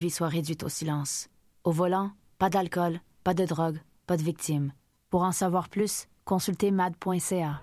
[0.00, 1.28] vie soit réduite au silence.
[1.64, 4.72] Au volant, pas d'alcool, pas de drogue, pas de victimes.
[5.10, 7.60] Pour en savoir plus, consultez mad.ca.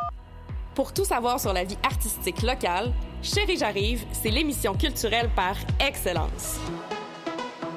[0.73, 6.59] Pour tout savoir sur la vie artistique locale, Chérie J'arrive, c'est l'émission culturelle par excellence.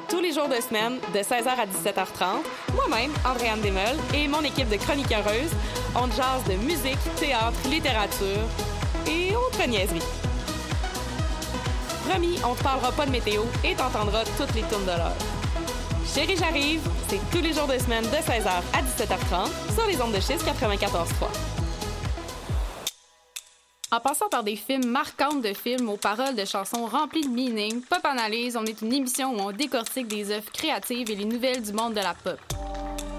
[0.08, 2.42] Tous les jours de semaine, de 16h à 17h30,
[2.74, 5.54] moi-même, Andréane Desmeules, et mon équipe de chroniqueuses,
[5.94, 8.48] on jase de musique, théâtre, littérature
[9.06, 10.27] et autres niaiseries.
[12.08, 15.16] Promis, on te parlera pas de météo et t'entendras toutes les tournes de l'heure.
[16.06, 20.14] Chérie, j'arrive, c'est tous les jours de semaine de 16h à 17h30 sur les ondes
[20.14, 21.04] de schiste 94.3.
[23.90, 27.82] En passant par des films marquants de films aux paroles de chansons remplies de meaning,
[27.82, 31.62] Pop Analyse, on est une émission où on décortique des œuvres créatives et les nouvelles
[31.62, 32.38] du monde de la pop.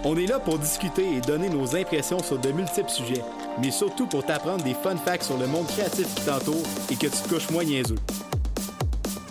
[0.04, 3.22] On est là pour discuter et donner nos impressions sur de multiples sujets,
[3.62, 7.08] mais surtout pour t'apprendre des fun facts sur le monde créatif qui t'entoure et que
[7.08, 7.98] tu te couches moins niaiseux.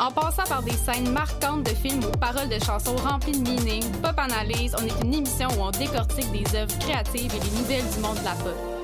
[0.00, 3.84] En passant par des scènes marquantes de films aux paroles de chansons remplies de meaning,
[4.00, 7.90] Pop Analyse, on est une émission où on décortique des œuvres créatives et les nouvelles
[7.94, 8.77] du monde de la pop.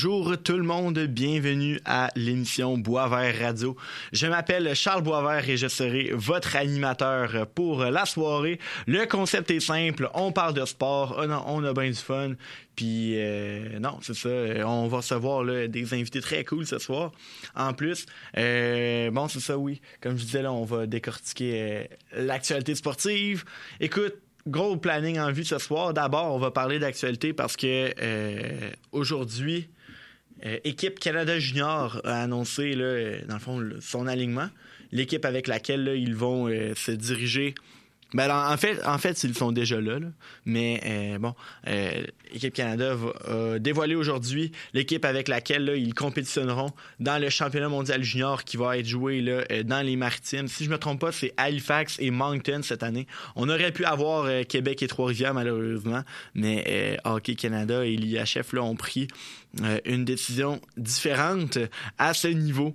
[0.00, 3.76] Bonjour tout le monde, bienvenue à l'émission Boisvert Radio.
[4.12, 8.60] Je m'appelle Charles Boisvert et je serai votre animateur pour la soirée.
[8.86, 12.34] Le concept est simple, on parle de sport, on a, on a bien du fun,
[12.76, 14.28] puis euh, non, c'est ça,
[14.68, 17.10] on va recevoir là, des invités très cool ce soir.
[17.56, 21.84] En plus, euh, bon c'est ça oui, comme je disais là, on va décortiquer euh,
[22.12, 23.44] l'actualité sportive.
[23.80, 24.14] Écoute,
[24.46, 25.92] gros planning en vue ce soir.
[25.92, 27.92] D'abord, on va parler d'actualité parce que
[28.92, 29.68] aujourd'hui,
[30.46, 34.48] euh, Équipe Canada Junior a annoncé, là, dans le fond, son alignement.
[34.92, 37.54] L'équipe avec laquelle ils vont euh, se diriger
[38.14, 39.98] ben, en fait, en fait, ils sont déjà là.
[40.46, 41.34] Mais euh, bon,
[41.66, 46.70] euh, l'équipe Canada va dévoiler aujourd'hui l'équipe avec laquelle ils compétitionneront
[47.00, 50.48] dans le championnat mondial junior qui va être joué là, euh, dans les maritimes.
[50.48, 53.06] Si je me trompe pas, c'est Halifax et Moncton cette année.
[53.36, 56.02] On aurait pu avoir euh, Québec et Trois-Rivières malheureusement,
[56.34, 59.08] mais Hockey Canada et l'IHF ont pris
[59.84, 61.58] une décision différente
[61.98, 62.74] à ce niveau.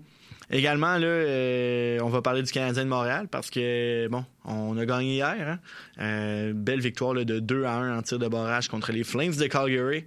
[0.54, 4.86] Également, là, euh, on va parler du Canadien de Montréal parce que, bon, on a
[4.86, 5.36] gagné hier.
[5.36, 5.60] Hein?
[6.00, 9.34] Euh, belle victoire là, de 2 à 1 en tir de barrage contre les Flames
[9.34, 10.06] de Calgary.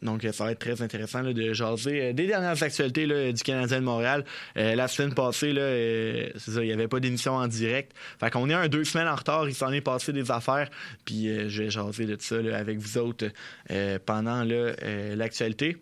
[0.00, 3.42] Donc, ça va être très intéressant là, de jaser euh, des dernières actualités là, du
[3.42, 4.24] Canadien de Montréal.
[4.56, 7.92] Euh, la semaine passée, là, euh, ça, il n'y avait pas d'émission en direct.
[8.20, 9.46] Fait qu'on est un deux semaines en retard.
[9.50, 10.70] Il s'en est passé des affaires.
[11.04, 13.26] Puis, euh, je vais jaser de ça avec vous autres
[13.70, 15.76] euh, pendant euh, l'actualité.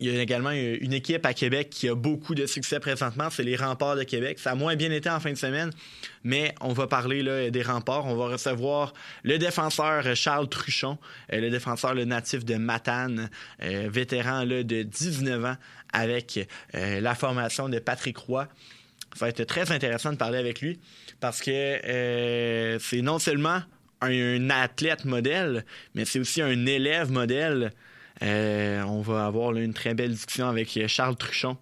[0.00, 3.42] Il y a également une équipe à Québec qui a beaucoup de succès présentement, c'est
[3.42, 4.38] les Remparts de Québec.
[4.38, 5.70] Ça a moins bien été en fin de semaine,
[6.22, 8.06] mais on va parler là, des Remparts.
[8.06, 8.94] On va recevoir
[9.24, 10.98] le défenseur Charles Truchon,
[11.32, 13.28] euh, le défenseur le natif de Matane,
[13.62, 15.56] euh, vétéran là, de 19 ans
[15.92, 18.46] avec euh, la formation de Patrick Roy.
[19.14, 20.78] Ça va être très intéressant de parler avec lui
[21.20, 23.62] parce que euh, c'est non seulement
[24.00, 25.64] un athlète modèle,
[25.94, 27.72] mais c'est aussi un élève modèle.
[28.22, 31.56] Euh, on va avoir une très belle discussion avec Charles Truchon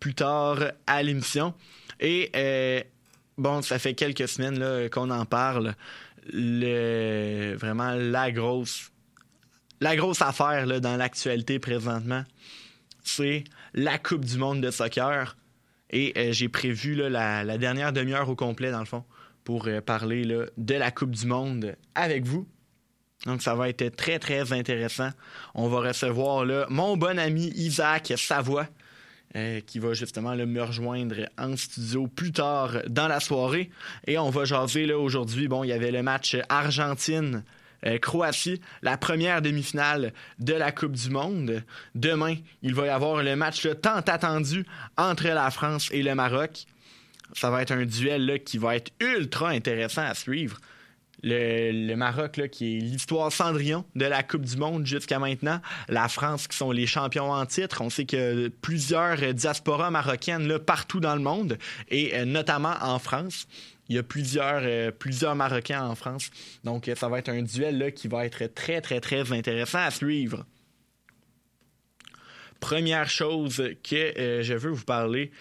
[0.00, 1.54] plus tard à l'émission.
[2.00, 2.82] Et euh,
[3.38, 5.74] bon, ça fait quelques semaines qu'on en parle.
[6.32, 8.90] Le, vraiment la grosse,
[9.80, 12.24] la grosse affaire dans l'actualité présentement,
[13.04, 15.36] c'est la Coupe du monde de soccer.
[15.90, 19.04] Et euh, j'ai prévu la, dernière demi-heure au complet, dans le fond,
[19.44, 20.24] pour euh, parler
[20.56, 22.48] de la Coupe du monde avec vous.
[23.26, 25.10] Donc, ça va être très, très intéressant.
[25.54, 28.66] On va recevoir là, mon bon ami Isaac Savoie,
[29.36, 33.70] euh, qui va justement me rejoindre en studio plus tard dans la soirée.
[34.06, 35.48] Et on va jaser là, aujourd'hui.
[35.48, 37.44] Bon, il y avait le match Argentine.
[37.86, 41.62] euh, Croatie, la première demi-finale de la Coupe du Monde.
[41.94, 44.64] Demain, il va y avoir le match tant attendu
[44.96, 46.64] entre la France et le Maroc.
[47.34, 50.58] Ça va être un duel là, qui va être ultra intéressant à suivre
[51.22, 55.60] le, Maroc, qui est l'histoire Cendrillon de la Coupe du Monde jusqu'à maintenant.
[55.88, 57.80] La France, qui sont les champions en titre.
[57.80, 61.58] On sait que plusieurs diasporas marocaines là, partout dans le monde,
[61.88, 63.46] et euh, notamment en France.
[63.88, 66.30] Il y a plusieurs, euh, Marocains en France.
[66.64, 69.90] Donc, euh, ça va être un duel qui va être très, très, très intéressant à
[69.90, 70.46] suivre.
[72.60, 75.32] première chose que je veux vous parler,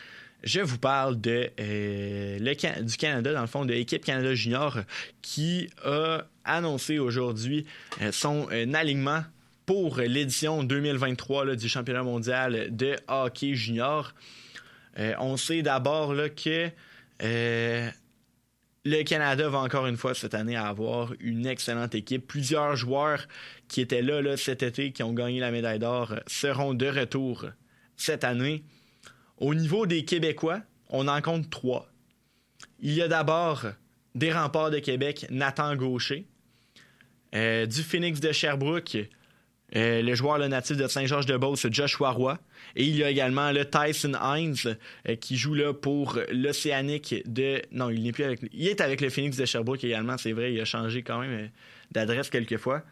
[0.44, 4.80] je vous parle le, du Canada, dans le fond, de l'équipe Canada Junior
[5.22, 7.66] qui a annoncé aujourd'hui
[8.12, 9.24] son alignement
[9.66, 14.14] pour l'édition 2023 du championnat mondial de hockey junior.
[14.98, 16.70] on sait d'abord que
[18.84, 22.26] le Canada va encore une fois cette année avoir une excellente équipe.
[22.28, 23.28] Plusieurs joueurs
[23.68, 27.46] qui étaient là, cet été, qui ont gagné la médaille d'or, seront de retour
[27.96, 28.64] cette année.
[29.42, 31.90] Au niveau des Québécois, on en compte trois.
[32.80, 33.66] Il y a d'abord
[34.14, 36.28] des remparts de Québec, Nathan Gaucher.
[37.34, 38.98] Euh, du Phoenix de Sherbrooke,
[39.76, 42.38] euh, le joueur le natif de Saint-Georges-de-Beauce, Joshua Roy.
[42.76, 44.78] Et il y a également le Tyson Hines
[45.10, 47.64] euh, qui joue pour l'Océanique de.
[47.72, 48.42] Non, il n'est plus avec.
[48.54, 51.50] Il est avec le Phoenix de Sherbrooke également, c'est vrai, il a changé quand même
[51.90, 52.84] d'adresse quelquefois.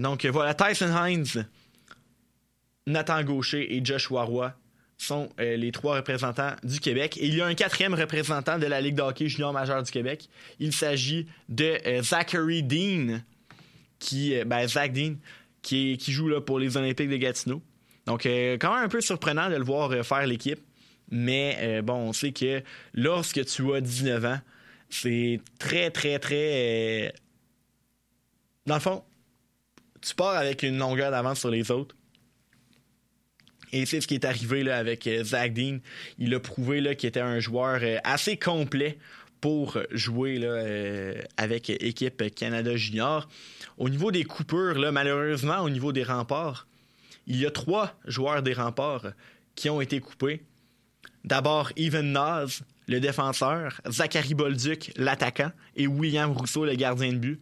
[0.00, 1.46] donc voilà, Tyson Hines,
[2.86, 4.54] Nathan Gaucher et Joshua Roy
[4.98, 7.16] sont les trois représentants du Québec.
[7.20, 9.90] Et il y a un quatrième représentant de la Ligue de hockey junior majeur du
[9.92, 10.28] Québec.
[10.58, 13.20] Il s'agit de Zachary Dean,
[14.00, 15.14] qui, ben, Zach Dean,
[15.62, 17.62] qui, joue là, pour les Olympiques de Gatineau.
[18.06, 20.60] Donc, euh, quand même un peu surprenant de le voir euh, faire l'équipe.
[21.10, 22.62] Mais euh, bon, on sait que
[22.94, 24.40] lorsque tu as 19 ans,
[24.88, 27.12] c'est très, très, très.
[28.66, 29.04] Dans le fond,
[30.00, 31.94] tu pars avec une longueur d'avance sur les autres.
[33.72, 35.78] Et c'est ce qui est arrivé avec Zach Dean.
[36.18, 38.98] Il a prouvé qu'il était un joueur assez complet
[39.40, 43.28] pour jouer là, avec équipe Canada Junior.
[43.76, 46.66] Au niveau des coupures, malheureusement, au niveau des remparts,
[47.26, 49.12] il y a trois joueurs des remparts
[49.54, 50.42] qui ont été coupés.
[51.24, 57.40] D'abord, Evan Naz, le défenseur, Zachary Bolduc, l'attaquant, et William Rousseau, le gardien de but.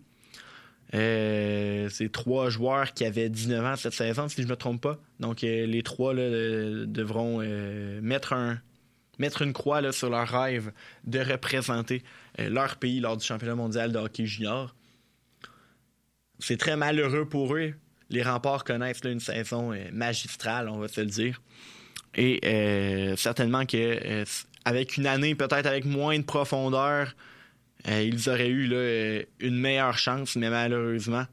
[0.94, 4.80] Euh, c'est trois joueurs qui avaient 19 ans cette saison, si je ne me trompe
[4.80, 4.98] pas.
[5.20, 8.58] Donc, euh, les trois devront euh, mettre, un,
[9.18, 10.72] mettre une croix sur leur rêve
[11.04, 12.02] de représenter
[12.38, 14.74] leur pays lors du championnat mondial de hockey junior
[16.38, 17.74] c'est très malheureux pour eux.
[18.10, 21.40] Les remparts connaissent une saison euh, magistrale, on va se le dire.
[22.14, 24.24] Et euh, certainement que euh,
[24.64, 27.14] avec une année peut-être avec moins de profondeur,
[27.88, 31.26] ils auraient eu une meilleure chance, mais malheureusement,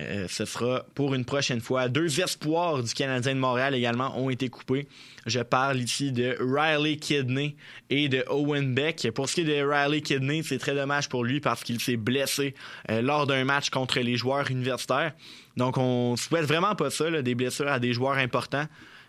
[0.00, 1.88] euh, ce sera pour une prochaine fois.
[1.88, 4.88] Deux espoirs du Canadien de Montréal également ont été coupés.
[5.24, 7.54] Je parle ici de Riley Kidney
[7.90, 9.08] et de Owen Beck.
[9.14, 11.96] Pour ce qui est de Riley Kidney, c'est très dommage pour lui parce qu'il s'est
[11.96, 12.54] blessé
[12.90, 15.12] euh, lors d'un match contre les joueurs universitaires.
[15.56, 18.66] Donc on souhaite vraiment pas ça, des blessures à des joueurs importants.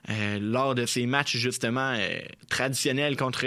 [0.09, 1.97] Euh, lors de ces matchs justement
[2.49, 3.45] traditionnels contre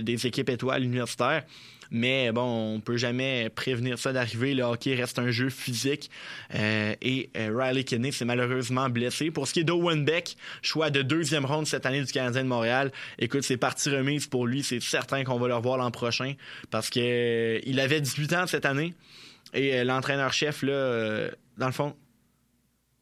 [0.00, 1.44] des équipes étoiles universitaires.
[1.90, 4.54] Mais bon, on peut jamais prévenir ça d'arriver.
[4.54, 6.10] Le hockey reste un jeu physique.
[6.54, 9.30] Euh, et euh, Riley Kidney s'est malheureusement blessé.
[9.30, 12.48] Pour ce qui est d'Owen Beck, choix de deuxième ronde cette année du Canadien de
[12.48, 12.92] Montréal.
[13.18, 14.62] Écoute, c'est partie remise pour lui.
[14.62, 16.34] C'est certain qu'on va le revoir l'an prochain
[16.70, 18.94] parce qu'il euh, avait 18 ans cette année.
[19.52, 21.28] Et l'entraîneur-chef, là,
[21.58, 21.96] dans le fond,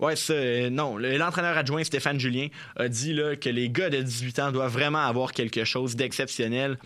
[0.01, 0.35] Ouais, ça,
[0.71, 0.97] non.
[0.97, 5.05] L'entraîneur adjoint Stéphane Julien a dit là, que les gars de 18 ans doivent vraiment
[5.05, 6.79] avoir quelque chose d'exceptionnel.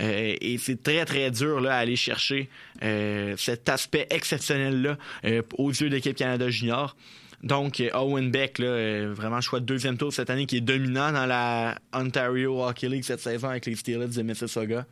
[0.00, 2.48] Euh, et c'est très, très dur là, à aller chercher
[2.82, 6.96] euh, cet aspect exceptionnel-là euh, aux yeux de l'équipe Canada Junior.
[7.42, 11.24] Donc, Owen Beck, là, vraiment choix de deuxième tour cette année, qui est dominant dans
[11.24, 14.84] la Ontario Hockey League cette saison avec les Steelers de Mississauga.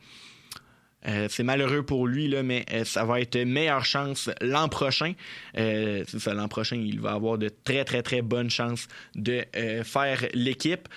[1.05, 5.15] C'est malheureux pour lui, là, mais ça va être meilleure chance l'an prochain.
[5.55, 9.45] c'est ça, l'an prochain, il va avoir de très, très, très bonnes chances de
[9.85, 10.89] faire l'équipe.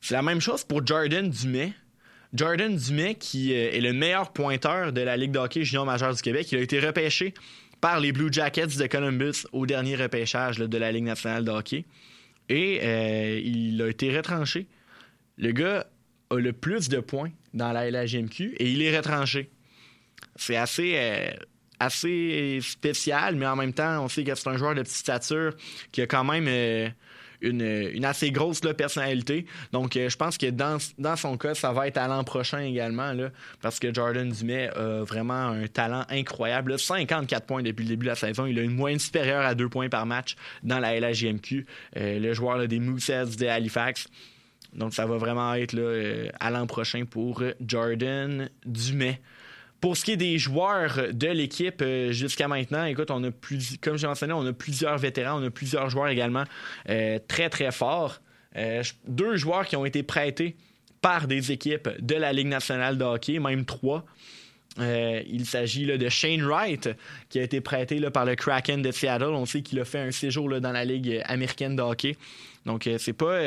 [0.00, 1.72] C'est la même chose pour Jordan Dumais.
[2.32, 6.14] Jordan Dumais, qui euh, est le meilleur pointeur de la Ligue de hockey junior majeur
[6.14, 7.34] du Québec, il a été repêché
[7.80, 11.84] par les Blue Jackets de Columbus au dernier repêchage de la Ligue nationale de hockey.
[12.48, 14.66] Et euh, il a été retranché.
[15.38, 15.86] Le gars
[16.30, 19.50] a le plus de points dans la LHMQ et il est retranché.
[20.36, 21.30] C'est assez, euh,
[21.78, 25.54] assez spécial, mais en même temps, on sait que c'est un joueur de petite stature
[25.92, 26.48] qui a quand même
[27.40, 29.46] une, assez grosse personnalité.
[29.72, 30.78] Donc, euh, je pense que dans,
[31.16, 33.30] son cas, ça va être à l'an prochain également, là,
[33.60, 36.78] parce que Jordan Dumais a vraiment un talent incroyable.
[36.78, 38.46] 54 points depuis le début de la saison.
[38.46, 41.66] Il a une moyenne supérieure à 2 points par match dans la LHJMQ.
[41.96, 44.08] Euh, le joueur des Mooseheads de Halifax.
[44.76, 49.20] Donc, ça va vraiment être là, euh, à l'an prochain pour Jordan Dumais.
[49.80, 53.76] Pour ce qui est des joueurs de l'équipe euh, jusqu'à maintenant, écoute, on a plus,
[53.80, 56.44] comme j'ai mentionné, on a plusieurs vétérans, on a plusieurs joueurs également
[56.88, 58.20] euh, très très forts.
[58.56, 60.56] Euh, deux joueurs qui ont été prêtés
[61.02, 64.04] par des équipes de la Ligue nationale de hockey, même trois.
[64.78, 66.88] il s'agit de Shane Wright,
[67.28, 69.24] qui a été prêté là, par le Kraken de Seattle.
[69.24, 72.16] On sait qu'il a fait un séjour là, dans la Ligue américaine de hockey.
[72.64, 73.38] Donc, c'est pas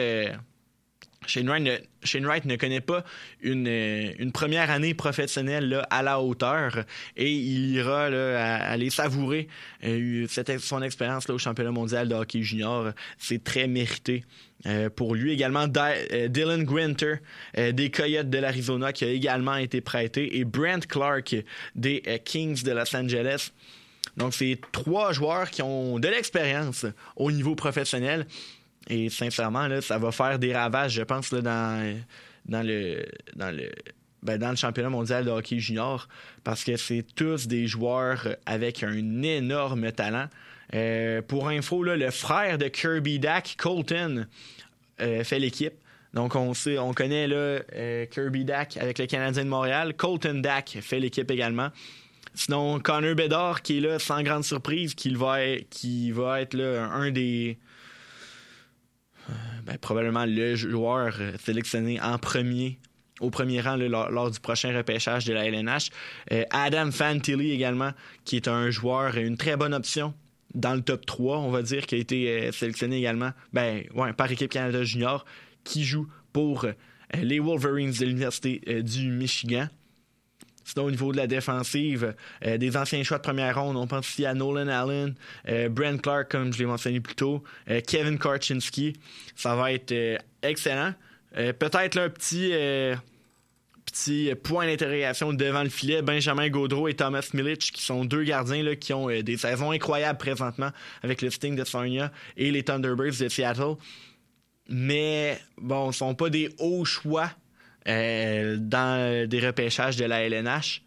[1.27, 3.03] Shane Wright, ne, connaît pas
[3.41, 6.85] une, une première année professionnelle à la hauteur
[7.17, 9.47] et il ira là, aller savourer
[9.83, 10.27] euh,
[10.59, 12.91] son expérience au championnat mondial de hockey junior.
[13.17, 14.23] C'est très mérité.
[14.65, 17.15] Euh, pour lui également, euh, Dylan Gwinter
[17.55, 21.35] des Coyotes de l'Arizona qui a également été prêté et Brent Clark
[21.75, 23.51] des Kings de Los Angeles.
[24.17, 26.85] Donc, c'est trois joueurs qui ont de l'expérience
[27.15, 28.25] au niveau professionnel
[28.87, 32.01] et sincèrement, là, ça va faire des ravages, je pense, là, dans,
[32.45, 33.05] dans le.
[33.35, 33.69] Dans le
[34.21, 36.09] ben, dans le championnat mondial de hockey junior
[36.43, 40.27] parce que c'est tous des joueurs avec un énorme talent.
[40.75, 44.27] Euh, pour info, là, le frère de Kirby Dack, Colton,
[45.01, 45.73] euh, fait l'équipe.
[46.13, 49.93] Donc, on, sait, on connaît euh, Kirby Dack avec le Canadien de Montréal.
[49.95, 51.69] Colton Dack fait l'équipe également.
[52.35, 56.53] Sinon, Connor Bedard, qui est là, sans grande surprise, qui va être, qui va être
[56.53, 57.57] là, un des,
[59.69, 62.79] ben, probablement le joueur euh, sélectionné en premier
[63.19, 65.89] au premier rang lors, du prochain repêchage de la LNH.
[66.31, 67.91] Euh, Adam Fantilli également,
[68.23, 70.13] qui est un joueur, une très bonne option
[70.55, 74.31] dans le top 3, on va dire, qui a été sélectionné également ben, ouais, par
[74.31, 75.25] équipe Canada Junior,
[75.63, 76.65] qui joue pour
[77.13, 79.67] les Wolverines de l'Université du Michigan.
[80.69, 82.13] Sinon, au niveau de la défensive,
[82.45, 85.15] euh, des anciens choix de première ronde, on pense ici à Nolan Allen,
[85.47, 88.93] euh, Brent Clark, comme je l'ai mentionné plus tôt, euh, Kevin Korchinski.
[89.35, 89.93] Ça va être
[90.43, 90.93] excellent.
[91.33, 92.53] Peut-être un petit
[93.85, 96.01] petit point d'interrogation devant le filet.
[96.01, 100.17] Benjamin Gaudreau et Thomas Milic, qui sont deux gardiens là, qui ont des saisons incroyables
[100.17, 100.71] présentement
[101.03, 103.75] avec le Sting de Sarnia et les Thunderbirds de Seattle.
[104.67, 107.31] Mais bon, ne sont pas des hauts choix
[107.89, 110.83] euh, dans des repêchages de la LNH.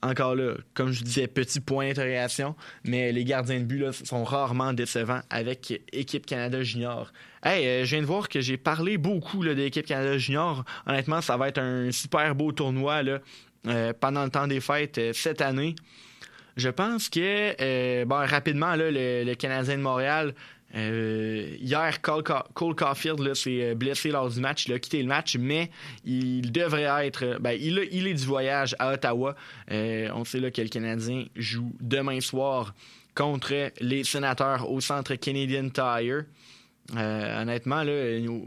[0.00, 4.72] Encore là, comme je disais, petit point d'interrogation, mais les gardiens de but sont rarement
[4.72, 7.12] décevants avec Équipe Canada Junior.
[7.44, 10.64] Hey, euh, je viens de voir que j'ai parlé beaucoup de l'Équipe Canada Junior.
[10.86, 13.20] Honnêtement, ça va être un super beau tournoi là,
[13.68, 15.76] euh, pendant le temps des fêtes cette année.
[16.56, 20.34] Je pense que, bon, rapidement, là, le, Canadien de Montréal
[20.74, 22.24] euh, hier, Cole,
[22.54, 24.66] Caulfield s'est euh, blessé lors du match.
[24.66, 25.70] Il a quitté le match, mais
[26.04, 27.38] il devrait être.
[27.40, 29.34] Ben, il, est du voyage à Ottawa.
[29.70, 32.74] Euh, on sait là, que le Canadien joue demain soir
[33.14, 36.24] contre les sénateurs au centre Canadian Tire.
[36.96, 37.84] honnêtement,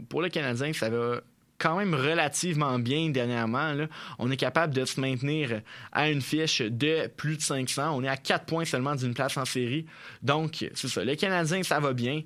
[0.08, 1.20] pour le Canadien, ça va
[1.58, 3.74] quand même relativement bien dernièrement.
[4.18, 7.96] On est capable de se maintenir à une fiche de plus de 500.
[7.96, 9.86] On est à 4 points seulement d'une place en série.
[10.22, 11.04] Donc, c'est ça.
[11.04, 12.22] Les Canadiens, ça va bien.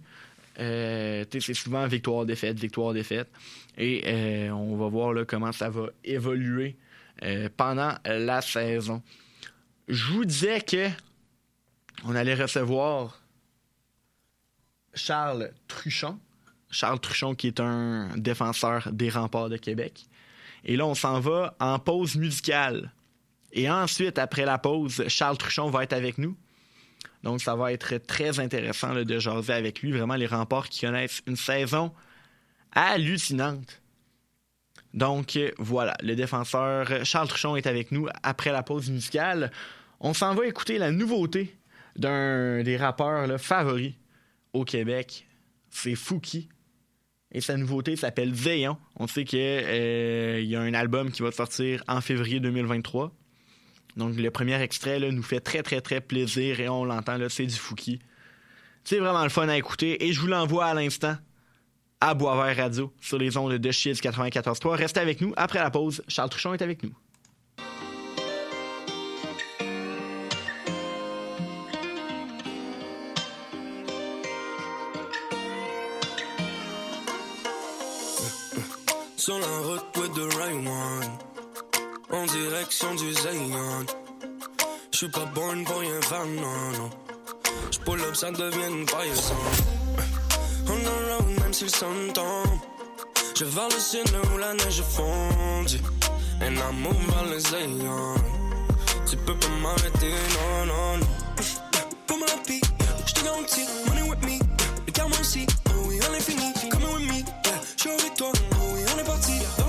[0.58, 3.28] Euh, c'est souvent victoire-défaite, victoire-défaite.
[3.78, 6.76] Et euh, on va voir comment ça va évoluer
[7.22, 9.02] euh, pendant la saison.
[9.88, 10.88] Je vous disais que
[12.04, 13.20] on allait recevoir
[14.94, 16.18] Charles Truchon
[16.70, 20.06] Charles Truchon, qui est un défenseur des remparts de Québec.
[20.64, 22.92] Et là, on s'en va en pause musicale.
[23.52, 26.36] Et ensuite, après la pause, Charles Truchon va être avec nous.
[27.22, 29.92] Donc, ça va être très intéressant de jaser avec lui.
[29.92, 31.92] Vraiment, les remparts qui connaissent une saison
[32.72, 33.82] hallucinante.
[34.94, 39.50] Donc, voilà, le défenseur Charles Truchon est avec nous après la pause musicale.
[40.00, 41.56] On s'en va écouter la nouveauté
[41.96, 43.94] d'un des rappeurs favoris
[44.52, 45.26] au Québec.
[45.68, 46.48] C'est Fouki
[47.32, 48.76] et sa nouveauté s'appelle Veillon.
[48.96, 53.12] On sait qu'il euh, y a un album qui va sortir en février 2023.
[53.96, 57.54] Donc le premier extrait nous fait très très très plaisir et on l'entend c'est du
[57.54, 58.00] Fouki.
[58.84, 61.16] C'est vraiment le fun à écouter et je vous l'envoie à l'instant
[62.00, 64.76] à Boisvert Radio sur les ondes de Shields 94.3.
[64.76, 66.02] Restez avec nous après la pause.
[66.08, 66.94] Charles Truchon est avec nous.
[82.60, 83.86] En direction du Zayon.
[84.92, 86.90] J'suis pas born pour rien faire, non, non.
[87.70, 89.34] J'pull up, ça devient une paillasson.
[90.68, 92.44] On the road, même si le.
[93.34, 95.80] Je vais le ciel où la neige fondue.
[96.42, 98.16] And I move le Zayon.
[99.08, 101.06] Tu peux pas m'arrêter, non, non, non.
[102.06, 102.60] Pour ma vie,
[103.06, 104.38] j'te garantis, money with me.
[104.86, 106.52] Regarde-moi aussi, oh oui, on est fini.
[106.70, 109.59] Come with me, yeah, j'suis avec toi presque ce que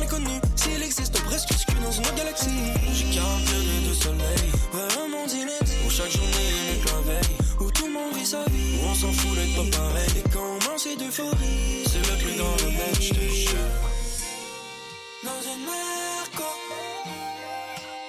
[1.84, 2.50] dans une autre galaxie.
[2.94, 5.80] J'ai 40 degrés de soleil, un monde inédit.
[5.86, 8.80] Où chaque journée est une veille, où tout le monde vit sa vie.
[8.82, 10.10] Où on s'en fout d'être pas pareil.
[10.18, 13.72] Et quand on lance d'euphorie, c'est le plus grand remède, je te jure.
[15.24, 16.50] Dans un merco,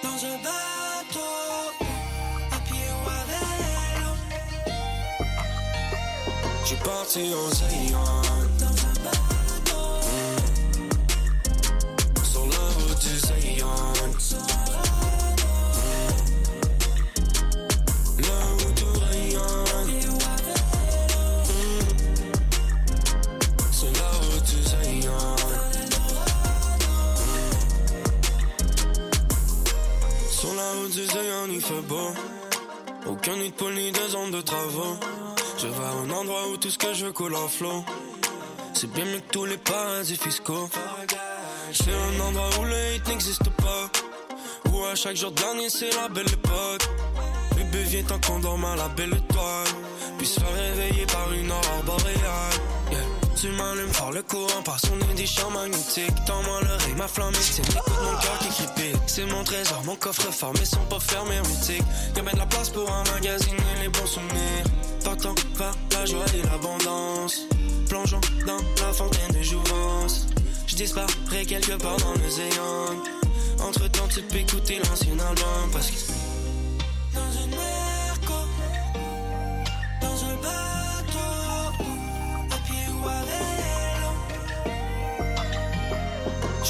[0.02, 1.34] dans un bateau,
[2.50, 4.10] à pied ou à vélo.
[6.64, 8.21] J'suis parti en Zion.
[31.48, 32.12] Il fait beau.
[33.06, 34.96] Aucun nid de poule ni de zone de travaux.
[35.58, 37.84] Je vais à un endroit où tout ce que je coule en flot.
[38.74, 40.68] C'est bien mieux que tous les paradis fiscaux.
[41.72, 43.90] C'est un endroit où le hate n'existe pas.
[44.70, 46.88] Où à chaque jour de l'année c'est la belle époque.
[47.56, 49.68] Bébé vient tant qu'on dorme à la belle étoile.
[50.18, 53.01] Puis se faire réveiller par une aurore boréale.
[53.42, 56.14] Tu m'allumes fort le courant par son des champs magnétiques.
[56.26, 59.02] Tends-moi l'oreille, ma flamme est Écoute mon cœur qui crépite.
[59.08, 61.82] C'est mon trésor, mon coffre-fort, mais sont pas fermés hermétiques.
[62.14, 64.64] Y'a bien de la place pour emmagasiner les bons souvenirs.
[65.02, 67.40] Partant vers la joie et l'abondance.
[67.88, 70.28] Plongeons dans la fontaine de jouvence.
[70.68, 73.02] Je disparais quelque part dans le zéon.
[73.58, 76.21] Entre temps, tu peux écouter l'ancien album parce que.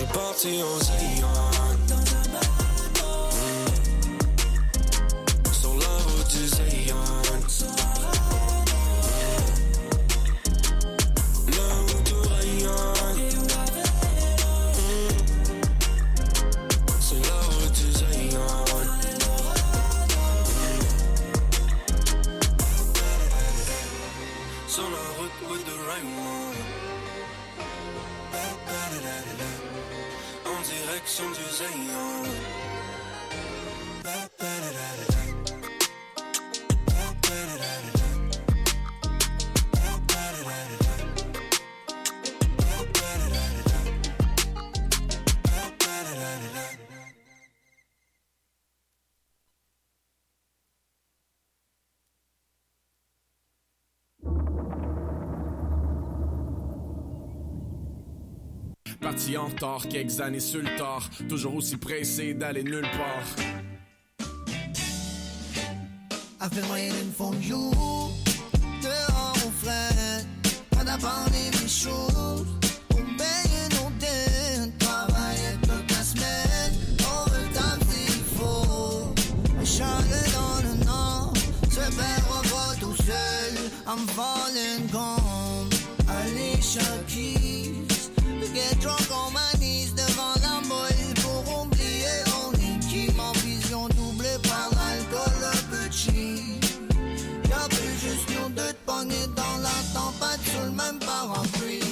[0.03, 1.29] J'ai parti au Zion.
[1.87, 3.31] Dans un bateau.
[5.53, 6.72] Sur la route du Zion.
[31.13, 32.12] Direction du Zion.
[59.13, 59.89] Parti en retard,
[60.63, 61.11] le tard.
[61.29, 63.37] Toujours aussi pressé d'aller nulle part.
[69.61, 70.25] Frais,
[70.71, 72.47] pas d'abandonner mes choses
[73.19, 73.91] payer nos
[75.61, 76.73] toute la semaine,
[82.81, 83.53] tout seul,
[88.55, 89.02] get drunk
[100.83, 101.92] tempête sur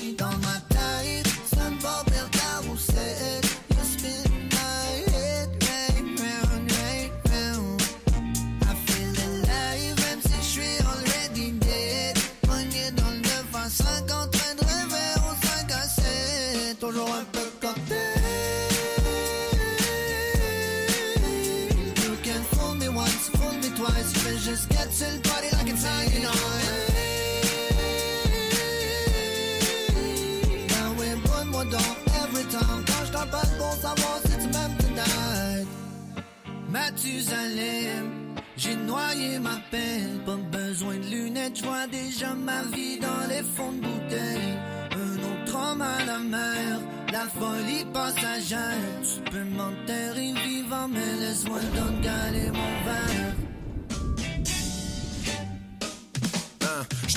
[38.62, 40.20] J'ai noyé ma peine.
[40.26, 44.54] Pas besoin de lunettes, je vois déjà ma vie dans les fonds de bouteille.
[44.92, 48.76] Un autre homme à la mer, la folie passagère.
[49.02, 51.60] Tu peux m'enterrer vivant, mais laisse-moi
[52.02, 53.49] galer mon verre.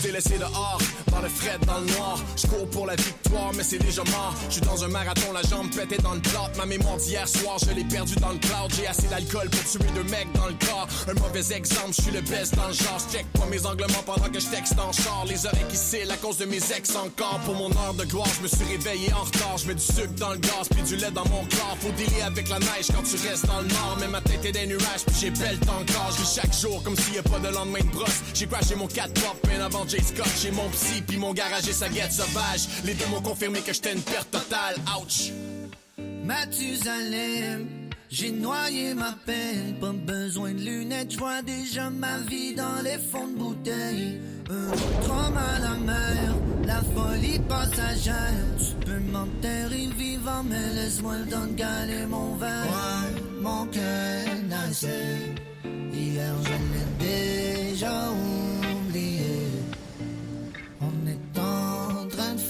[0.04, 0.80] T'ai laissé dehors,
[1.12, 2.20] dans le fret, dans le noir.
[2.36, 4.36] Je cours pour la victoire, mais c'est déjà mort.
[4.50, 6.52] Je suis dans un marathon, la jambe pétée dans le plot.
[6.58, 8.72] Ma mémoire d'hier soir, je l'ai perdue dans le cloud.
[8.76, 10.88] J'ai assez d'alcool pour tuer deux mecs dans le corps.
[11.08, 13.00] Un mauvais exemple, je suis le best dans le genre.
[13.12, 15.24] Check pas mes anglements pendant que je texte en char.
[15.28, 17.40] Les oreilles qui cillent à cause de mes ex encore.
[17.46, 19.58] Pour mon heure de gloire, je me suis réveillé en retard.
[19.58, 21.78] Je mets du sucre dans le gaz, puis du lait dans mon corps.
[21.80, 23.98] Faut dealer avec la neige quand tu restes dans le nord.
[24.02, 26.12] Mais ma tête est des nuages, puis j'ai belle encore.
[26.18, 28.20] Je chaque jour comme s'il y a pas de lendemain de brosse.
[28.34, 30.32] J'ai crashé mon 4 pop, bien avant Jay Scott.
[30.42, 32.68] J'ai mon psy, puis mon garage et sa guette sauvage.
[32.84, 34.76] Les deux m'ont confirmé que j'étais une perte totale.
[34.98, 35.32] Ouch!
[36.26, 37.68] Mathusalem,
[38.10, 42.98] j'ai noyé ma peine, pas besoin de lunettes, je vois déjà ma vie dans les
[42.98, 44.20] fonds de bouteille.
[44.50, 48.16] Un autre à la mer, la folie passagère.
[48.58, 52.66] Tu peux m'enterrer vivant, mais laisse-moi le temps de galer mon verre.
[52.66, 55.36] Ouais, mon cœur naissait,
[55.94, 59.23] hier je l'ai déjà oublié.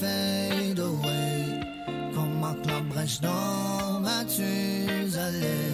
[0.04, 1.60] Fade away.
[2.14, 5.73] Comme marque la brèche dans Mathusalem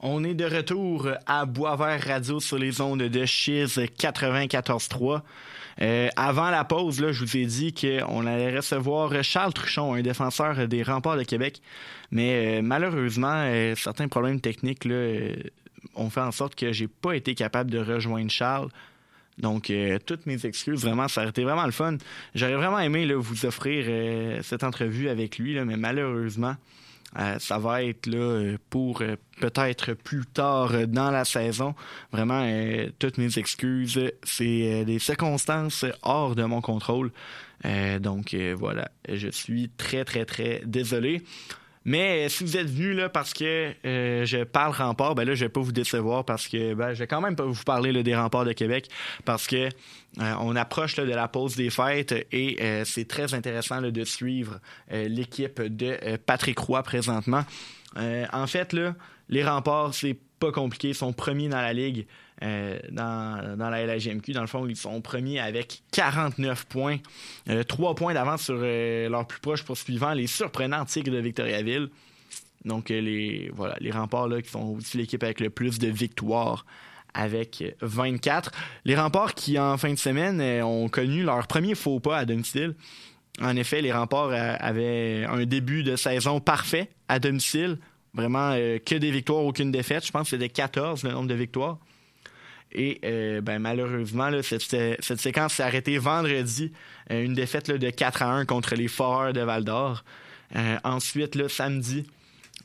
[0.00, 5.22] On est de retour à Boisvert Radio sur les ondes de Chiz 94.3.
[5.80, 10.68] Euh, avant la pause, je vous ai dit qu'on allait recevoir Charles Truchon, un défenseur
[10.68, 11.60] des remparts de Québec.
[12.12, 15.34] Mais euh, malheureusement, euh, certains problèmes techniques euh,
[15.96, 18.68] ont fait en sorte que j'ai pas été capable de rejoindre Charles.
[19.38, 19.72] Donc,
[20.04, 21.96] toutes mes excuses, vraiment, ça a été vraiment le fun.
[22.34, 26.56] J'aurais vraiment aimé vous offrir cette entrevue avec lui, mais malheureusement,
[27.16, 31.74] euh, ça va être là euh, pour euh, peut-être plus tard euh, dans la saison.
[32.12, 32.46] Vraiment,
[32.98, 34.00] toutes mes excuses.
[34.22, 37.12] C'est des circonstances hors de mon contrôle.
[38.00, 41.22] Donc voilà, je suis très très très désolé.
[41.88, 45.34] Mais euh, si vous êtes venu là parce que euh, je parle rempart, ben là
[45.34, 48.02] je vais pas vous décevoir parce que ben, je vais quand même pas vous parler
[48.02, 48.90] des remparts de Québec
[49.24, 54.04] parce que euh, on approche de la pause des fêtes et c'est très intéressant de
[54.04, 57.44] suivre l'équipe de Patrick Roy présentement.
[57.96, 58.76] En fait
[59.30, 62.06] les remparts c'est pas compliqué, ils sont premiers dans la ligue.
[62.42, 64.32] Euh, dans, la LHGMQ.
[64.32, 66.98] Dans le fond, ils sont premiers avec 49 points.
[67.48, 71.88] Euh, 3 points d'avance sur euh, leur plus proche poursuivant, les surprenants Tigres de Victoriaville.
[72.64, 75.88] Donc, euh, les, voilà, les remparts là, qui sont aussi l'équipe avec le plus de
[75.88, 76.64] victoires
[77.14, 78.52] avec euh, 24.
[78.84, 82.74] Les remparts qui, en fin de semaine, ont connu leur premier faux pas à domicile.
[83.40, 87.78] En effet, les remparts avaient un début de saison parfait à domicile.
[88.12, 90.04] Vraiment que des victoires, aucune défaite.
[90.04, 91.78] Je pense que c'était 14 le nombre de victoires.
[92.72, 96.72] Et euh, ben, malheureusement, cette, séquence s'est arrêtée vendredi.
[97.10, 100.04] Euh, une défaite de 4 à 1 contre les Foreurs de Val d'Or.
[100.56, 102.06] Euh, ensuite, samedi,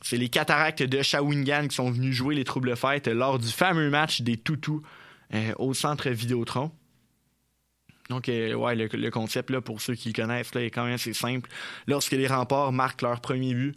[0.02, 3.90] c'est les Cataractes de Shawinigan qui sont venus jouer les troubles fêtes lors du fameux
[3.90, 4.82] match des Toutous
[5.58, 6.72] au centre Vidéotron.
[8.10, 11.14] Donc, ouais, le, concept, là, pour ceux qui le connaissent, là, est quand même assez
[11.14, 11.50] simple.
[11.88, 13.76] Lorsque les remparts marquent leur premier but,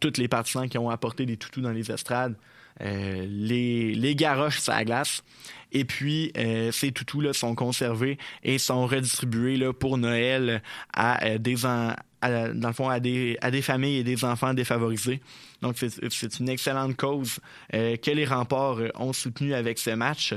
[0.00, 2.36] tous les partisans qui ont apporté des toutous dans les estrades,
[2.82, 5.22] euh, les, les garoches la glace.
[5.72, 10.62] Et puis, euh, ces toutous là, sont conservés et sont redistribués là, pour Noël
[10.92, 14.24] à euh, des en- à- dans le fond à des, à des familles et des
[14.24, 15.20] enfants défavorisés.
[15.62, 17.38] Donc, c'est une excellente cause
[17.74, 20.34] euh, que les remparts euh, ont soutenue avec ce match.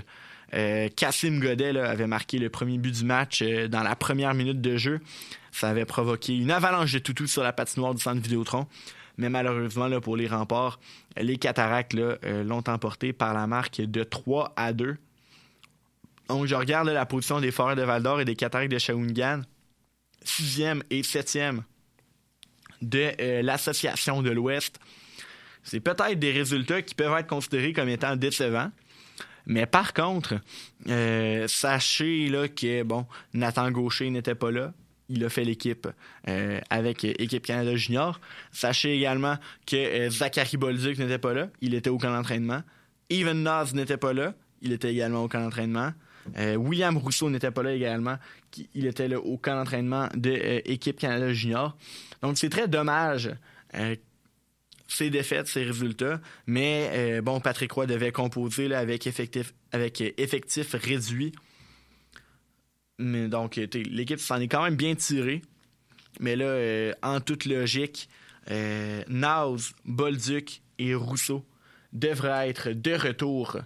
[0.53, 4.35] Euh, Cassim Godet là, avait marqué le premier but du match euh, dans la première
[4.35, 4.99] minute de jeu.
[5.51, 8.67] Ça avait provoqué une avalanche de toutous sur la patinoire du centre Vidéotron.
[9.17, 10.79] Mais malheureusement, pour les remparts,
[11.17, 14.97] les Cataractes euh, l'ont emporté par la marque de 3 à 2.
[16.29, 19.41] Donc, je regarde la position des Forêts de Val-d'Or et des Cataractes de Shawinigan.
[20.23, 21.63] Sixième et septième
[22.81, 24.79] de euh, l'Association de l'Ouest.
[25.63, 28.71] C'est peut-être des résultats qui peuvent être considérés comme étant décevants.
[29.45, 30.35] Mais par contre,
[30.87, 34.73] euh, sachez là, que bon, Nathan Gaucher n'était pas là.
[35.15, 35.87] Il a fait l'équipe
[36.27, 38.19] euh, avec euh, Équipe Canada Junior.
[38.51, 41.49] Sachez également que euh, Zachary Bolduc n'était pas là.
[41.61, 42.63] Il était au camp d'entraînement.
[43.11, 44.33] Even Nas n'était pas là.
[44.63, 45.91] Il était également au camp d'entraînement.
[46.55, 48.15] William Rousseau n'était pas là également.
[48.73, 51.75] Il était là au camp d'entraînement de Équipe Canada Junior.
[52.21, 53.29] Donc c'est très dommage
[54.87, 56.21] ces défaites, ces résultats.
[56.47, 61.33] Mais bon, Patrick Roy devait composer avec, effectif, avec effectif réduit.
[62.99, 65.41] Donc, euh, l'équipe s'en est quand même bien tirée.
[66.19, 68.09] Mais là, euh, en toute logique,
[68.51, 71.45] euh, Naz, Bolduc et Rousseau
[71.91, 73.57] devraient être de retour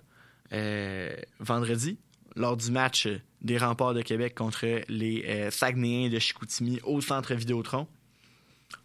[0.54, 1.98] euh, vendredi
[2.36, 3.08] lors du match
[3.42, 7.88] des remparts de Québec contre les Saguenayens de Chicoutimi au centre Vidéotron.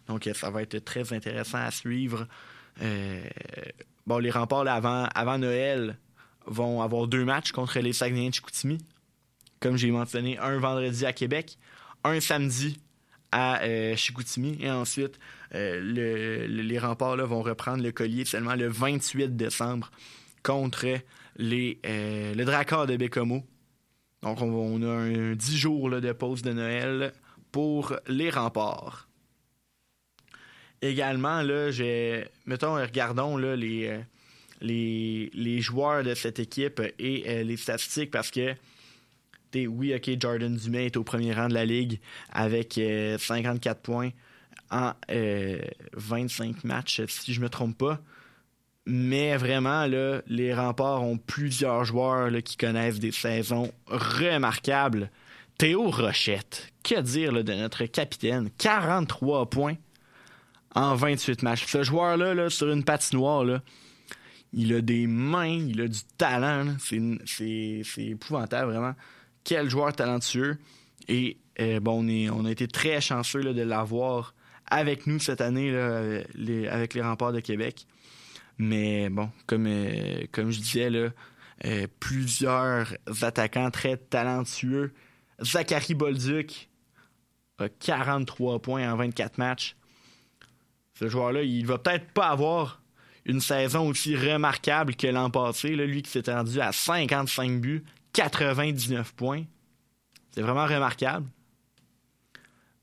[0.07, 2.27] Donc, ça va être très intéressant à suivre.
[4.07, 5.97] Bon, les remparts, avant, avant Noël,
[6.45, 8.79] vont avoir deux matchs contre les Saguenayens de Chicoutimi.
[9.63, 11.57] Comme j'ai mentionné, un vendredi à Québec,
[12.03, 12.81] un samedi
[13.31, 14.57] à euh, Chicoutimi.
[14.59, 15.17] Et ensuite,
[15.55, 19.89] euh, le- le- les remparts vont reprendre le collier seulement le 28 décembre
[20.43, 20.85] contre
[21.37, 23.45] les, euh, le Drakkar de Bécomo.
[24.21, 27.13] Donc, on, a un 10 jours de pause de Noël
[27.53, 29.07] pour les remparts.
[30.81, 31.71] Également, là.
[32.45, 33.55] Mettons, regardons euh,
[34.59, 38.53] les, les joueurs de cette équipe et euh, les statistiques parce que.
[39.55, 41.99] Oui, OK, Jordan Dumais est au premier rang de la ligue
[42.31, 44.09] avec euh, 54 points
[44.71, 45.59] en euh,
[45.93, 47.99] 25 matchs, si je me trompe pas.
[48.85, 49.85] Mais vraiment,
[50.27, 55.09] les remparts ont plusieurs joueurs qui connaissent des saisons remarquables.
[55.57, 58.49] Théo Rochette, que dire de notre capitaine?
[58.57, 59.75] 43 points
[60.75, 61.65] en 28 matchs.
[61.67, 63.61] Ce joueur-là, là, sur une patinoire,
[64.51, 66.75] il a des mains, il a du talent.
[66.79, 68.95] c'est épouvantable, vraiment.
[69.43, 70.57] Quel joueur talentueux.
[71.07, 74.33] Et euh, bon, on, est, a été très chanceux de l'avoir
[74.67, 75.75] avec nous cette année
[76.69, 77.85] avec les remparts de Québec.
[78.57, 80.89] Mais bon, comme, euh, je disais,
[81.65, 84.93] euh, plusieurs attaquants très talentueux.
[85.41, 86.69] Zachary Bolduc
[87.57, 89.75] a 43 points en 24 matchs.
[90.93, 92.81] Ce joueur-là, il va peut-être pas avoir
[93.25, 95.69] une saison aussi remarquable que l'an passé.
[95.69, 99.43] Lui qui s'est rendu à 55 buts, 99 points.
[100.31, 101.27] C'est vraiment remarquable.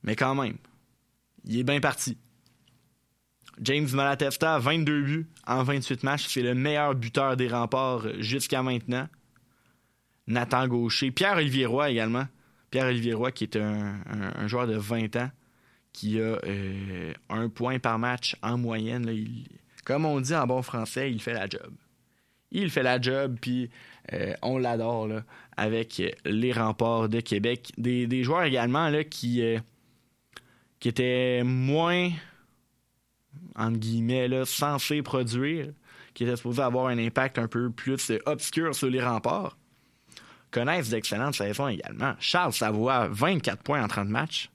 [0.03, 0.57] Mais quand même,
[1.45, 2.17] il est bien parti.
[3.61, 6.27] James Malatesta, 22 buts en 28 matchs.
[6.29, 9.09] C'est le meilleur buteur des remparts jusqu'à maintenant.
[10.27, 11.11] Nathan Gaucher.
[11.11, 12.27] Pierre-Olivier également.
[12.71, 15.31] Pierre-Olivier qui est un, joueur de 20 ans,
[15.93, 19.11] qui a euh, un point par match en moyenne.
[19.85, 21.73] comme on dit en bon français, il fait la job.
[22.53, 23.71] Il fait la job, puis
[24.13, 25.09] euh, on l'adore
[25.57, 27.73] avec les remparts de Québec.
[27.79, 29.43] Des, joueurs également euh, qui
[30.83, 32.11] étaient moins
[33.57, 35.73] entre guillemets, là, censé produire,
[36.15, 39.57] qui était supposé avoir un impact un peu plus obscur sur les remparts,
[40.51, 42.15] connaissent d'excellentes saisons également.
[42.19, 44.51] Charles Savoie, 24 points en 30 matchs.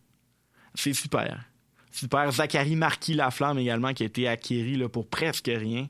[0.74, 1.46] C'est super.
[1.92, 2.32] Super.
[2.32, 5.88] Zachary Marquis Laflamme également, qui a été acquéri pour presque rien.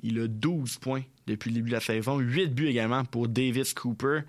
[0.00, 2.18] Il a 12 points depuis le début de la saison.
[2.18, 4.20] 8 buts également pour Davis Cooper.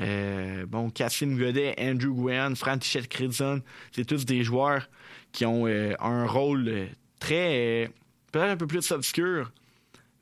[0.00, 4.88] Euh, bon, Cassim Godet, Andrew Gwen, František Cridson, c'est tous des joueurs
[5.32, 6.86] qui ont euh, un rôle euh,
[7.18, 7.90] très,
[8.30, 9.50] peut-être un peu plus obscur,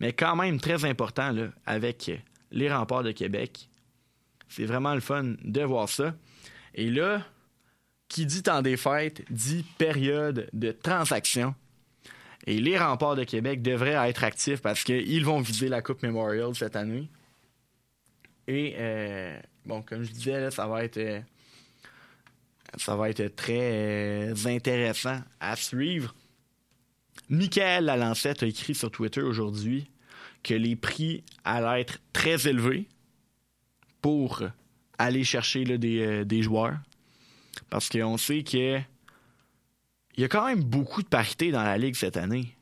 [0.00, 1.34] mais quand même très important
[1.66, 2.10] avec
[2.50, 3.68] les remparts de Québec.
[4.48, 6.14] C'est vraiment le fun de voir ça.
[6.74, 7.22] Et là,
[8.08, 11.54] qui dit temps des fêtes dit période de transaction.
[12.46, 16.54] Et les remparts de Québec devraient être actifs parce qu'ils vont viser la Coupe Memorial
[16.54, 17.08] cette année.
[18.48, 18.76] Et
[19.64, 21.20] bon, comme je disais, ça va être euh,
[22.76, 26.14] ça va être très euh, intéressant à suivre.
[27.28, 29.90] Michael Lalancette a écrit sur Twitter aujourd'hui
[30.42, 32.88] que les prix allaient être très élevés
[34.00, 34.42] pour
[34.98, 36.78] aller chercher euh, des, joueurs.
[37.70, 38.78] Parce qu'on sait que
[40.16, 42.56] il y a quand même beaucoup de parité dans la ligue cette année.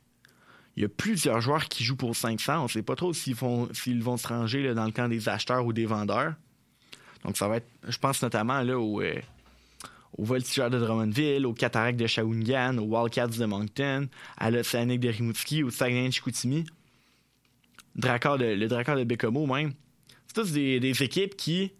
[0.75, 2.59] Il y a plusieurs joueurs qui jouent pour 500.
[2.59, 5.71] On ne sait pas trop s'ils, vont se ranger dans le camp des acheteurs ou
[5.71, 6.33] des vendeurs.
[7.23, 9.15] Donc, ça va être, je pense notamment là, au, euh,
[10.17, 15.69] de Drummondville, au Cataract de Shawinigan, au Wildcats de Moncton, à l'Océanique de Rimouski, au
[15.69, 16.65] Saguenay-Chicoutimi,
[17.95, 19.73] le Drakkar de Bécomo même.
[20.27, 21.71] C'est tous des, équipes qui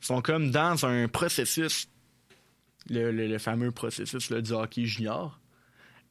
[0.00, 1.88] sont comme dans un processus,
[2.88, 5.40] le, fameux processus du hockey junior.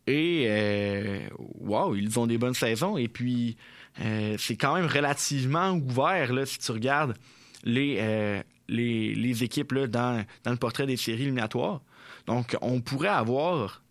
[0.07, 1.19] Et, euh,
[1.59, 2.97] wow, ils ont des bonnes saisons.
[2.97, 3.57] Et puis,
[4.01, 7.15] euh, c'est quand même relativement ouvert, là, si tu regardes
[7.63, 11.81] les, euh, les, équipes là, dans, le portrait des séries éliminatoires.
[12.25, 13.83] Donc, on pourrait avoir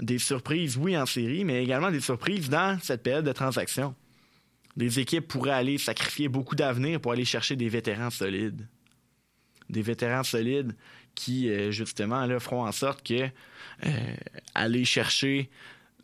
[0.00, 3.94] des surprises, oui, en série, mais également des surprises dans cette période de transaction.
[4.76, 8.66] Des équipes pourraient aller sacrifier beaucoup d'avenir pour aller chercher des vétérans solides.
[9.68, 10.74] Des vétérans solides
[11.20, 13.28] qui, euh, justement, feront en sorte que
[13.84, 14.14] euh,
[14.54, 15.50] aller chercher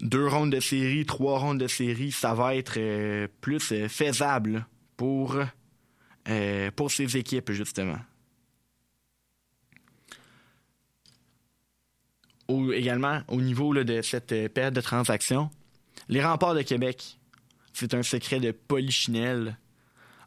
[0.01, 4.67] deux rondes de série, trois rondes de série, ça va être euh, plus faisable
[4.99, 5.39] pour,
[6.75, 7.99] pour ces équipes, justement.
[12.73, 15.51] également au niveau de cette période de transaction,
[16.09, 17.19] les remparts de Québec,
[17.73, 19.59] c'est un secret de polichinelle,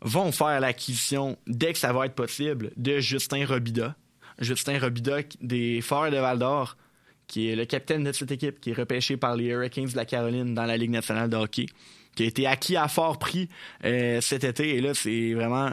[0.01, 3.95] vont faire l'acquisition, dès que ça va être possible, de Justin Robida.
[4.39, 6.77] Justin Robida des Forts de Val d'Or,
[7.27, 10.05] qui est le capitaine de cette équipe, qui est repêché par les Hurricanes de la
[10.05, 11.67] Caroline dans la Ligue nationale de hockey,
[12.15, 13.49] qui a été acquis à fort prix
[13.85, 14.75] euh, cet été.
[14.75, 15.71] Et là, c'est vraiment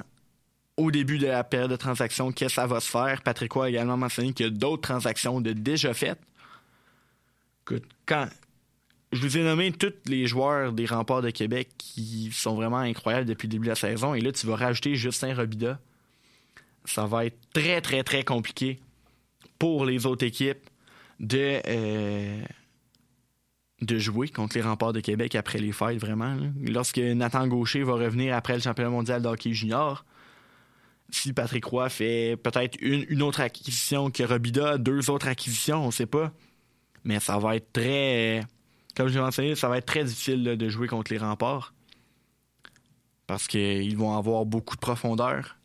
[0.76, 3.22] au début de la période de transaction que ça va se faire.
[3.22, 6.20] Patrick Roy a également mentionné qu'il y a d'autres transactions de déjà faites
[8.06, 8.28] quand
[9.12, 13.26] je vous ai nommé tous les joueurs des remparts de Québec qui sont vraiment incroyables
[13.26, 15.78] depuis le début de la saison, et là, tu vas rajouter Justin Robida.
[16.86, 18.80] Ça va être très, très, très compliqué
[19.58, 20.70] pour les autres équipes
[21.20, 22.42] de, euh,
[23.82, 26.36] de jouer contre les remparts de Québec après les fêtes, vraiment.
[26.62, 30.04] Lorsque Nathan Gaucher va revenir après le championnat mondial de hockey junior,
[31.10, 35.86] si Patrick Roy fait peut-être une, une autre acquisition que Robida, deux autres acquisitions, on
[35.86, 36.32] ne sait pas
[37.06, 38.44] mais ça va être très.
[38.96, 41.72] Comme je l'ai mentionné, ça va être très difficile de jouer contre les remparts.
[43.26, 45.56] Parce qu'ils vont avoir beaucoup de profondeur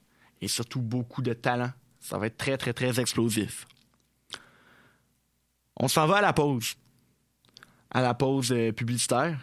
[0.42, 1.72] et surtout beaucoup de talent.
[2.00, 3.68] Ça va être très, très, très explosif.
[5.76, 6.76] On s'en va à la pause.
[7.92, 9.40] À la pause euh, publicitaire.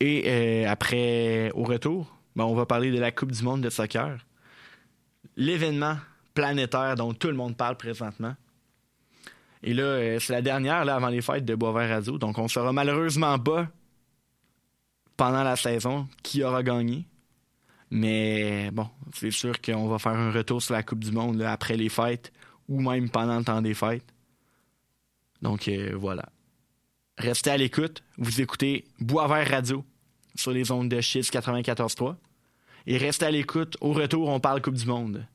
[0.00, 3.70] Et euh, après, au retour, ben, on va parler de la Coupe du monde de
[3.70, 4.18] soccer.
[5.36, 5.96] L'événement
[6.34, 8.34] planétaire dont tout le monde parle présentement.
[9.62, 12.18] Et là, euh, c'est la dernière là, avant les fêtes de Boisvert Radio.
[12.18, 13.68] Donc, on sera malheureusement pas
[15.16, 17.06] pendant la saison qui aura gagné?
[17.90, 21.76] Mais bon, c'est sûr qu'on va faire un retour sur la Coupe du Monde après
[21.76, 22.32] les fêtes
[22.68, 24.12] ou même pendant le temps des fêtes.
[25.42, 26.28] Donc euh, voilà.
[27.18, 28.02] Restez à l'écoute.
[28.18, 29.84] Vous écoutez Boisvert Radio
[30.34, 32.16] sur les ondes de Chiz 94.3.
[32.86, 33.76] Et restez à l'écoute.
[33.80, 35.26] Au retour, on parle Coupe du Monde.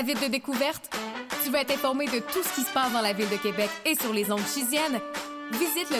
[0.00, 0.88] Avide de découverte?
[1.44, 3.68] Tu veux être informé de tout ce qui se passe dans la ville de Québec
[3.84, 4.98] et sur les ondes chisiennes?
[5.52, 5.98] Visite le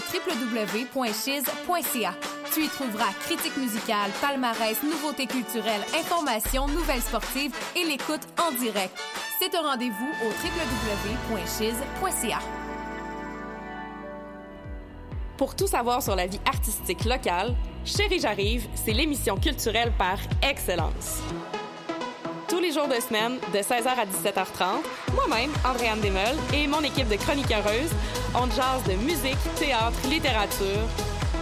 [0.65, 2.15] www.chiz.ca.
[2.55, 8.99] Tu y trouveras critiques musicales, palmarès, nouveautés culturelles, informations, nouvelles sportives et l'écoute en direct.
[9.39, 10.29] C'est un rendez-vous au
[11.35, 12.39] www.chiz.ca.
[15.37, 21.21] Pour tout savoir sur la vie artistique locale, Chérie J'arrive, c'est l'émission culturelle par excellence
[22.51, 24.83] tous les jours de semaine, de 16h à 17h30,
[25.15, 27.93] moi-même, Andréane Desmeules, et mon équipe de chroniqueuses,
[28.35, 30.83] on jase de musique, théâtre, littérature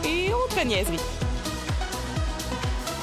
[0.04, 1.00] et autres niaiseries.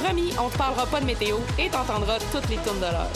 [0.03, 3.09] Promis, on te parlera pas de météo et t'entendras toutes les tournes de l'heure.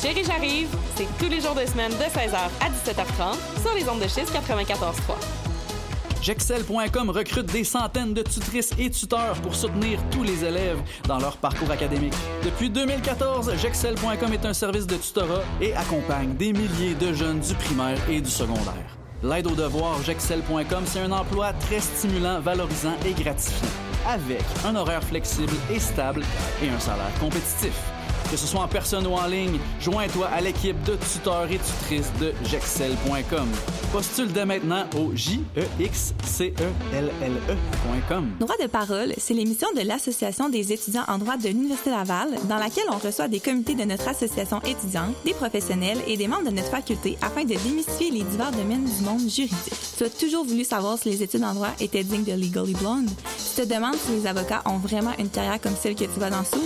[0.00, 4.00] Chérie, j'arrive, c'est tous les jours de semaine de 16h à 17h30 sur les ondes
[4.00, 5.47] de schiste 94.3.
[6.22, 11.36] Jexcel.com recrute des centaines de tutrices et tuteurs pour soutenir tous les élèves dans leur
[11.36, 12.14] parcours académique.
[12.44, 17.54] Depuis 2014, Jexcel.com est un service de tutorat et accompagne des milliers de jeunes du
[17.54, 18.98] primaire et du secondaire.
[19.22, 23.68] L'aide aux devoirs Jexcel.com, c'est un emploi très stimulant, valorisant et gratifiant,
[24.06, 26.22] avec un horaire flexible et stable
[26.62, 27.74] et un salaire compétitif.
[28.30, 32.12] Que ce soit en personne ou en ligne, joins-toi à l'équipe de tuteurs et tutrices
[32.20, 33.48] de Jexcel.com.
[33.90, 38.30] Postule dès maintenant au j e x c e l l e.com.
[38.38, 42.58] Droit de parole, c'est l'émission de l'Association des étudiants en droit de l'Université Laval, dans
[42.58, 46.54] laquelle on reçoit des comités de notre association étudiante, des professionnels et des membres de
[46.54, 49.72] notre faculté afin de démystifier les divers domaines du monde juridique.
[49.96, 53.08] Tu as toujours voulu savoir si les études en droit étaient dignes de Legally Blonde?
[53.58, 56.30] Tu te demandes si les avocats ont vraiment une carrière comme celle que tu vois
[56.30, 56.60] dans Suits?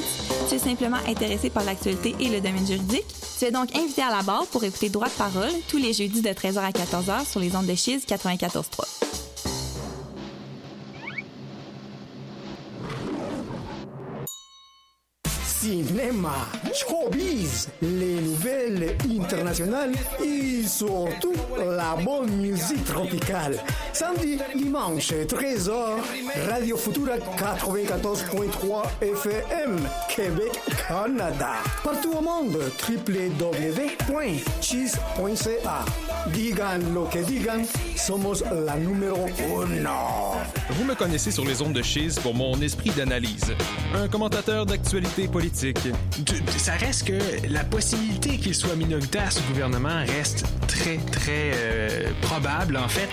[0.46, 3.06] Tu es simplement intéressé par l'actualité et le domaine juridique?
[3.38, 6.20] Tu es donc invité à la barre pour écouter Droit de parole tous les jeudis
[6.20, 9.21] de 13h à 14h sur les ondes de Chiz 94.3.
[15.62, 16.34] Cinéma,
[16.74, 23.60] showbiz, les nouvelles internationales et surtout la bonne musique tropicale.
[23.92, 25.70] Samedi, dimanche, 13h,
[26.48, 30.50] Radio Futura 94.3 FM, Québec,
[30.88, 31.52] Canada.
[31.84, 33.84] Partout au monde, www.cheese.ca.
[36.32, 37.62] Digan lo que digan,
[37.96, 40.34] somos la numéro uno.
[40.70, 43.54] Vous me connaissez sur les ondes de Cheese pour mon esprit d'analyse.
[43.94, 45.51] Un commentateur d'actualité politique.
[45.52, 52.76] Ça reste que la possibilité qu'il soit minoritaire, ce gouvernement, reste très, très euh, probable,
[52.76, 53.08] en fait.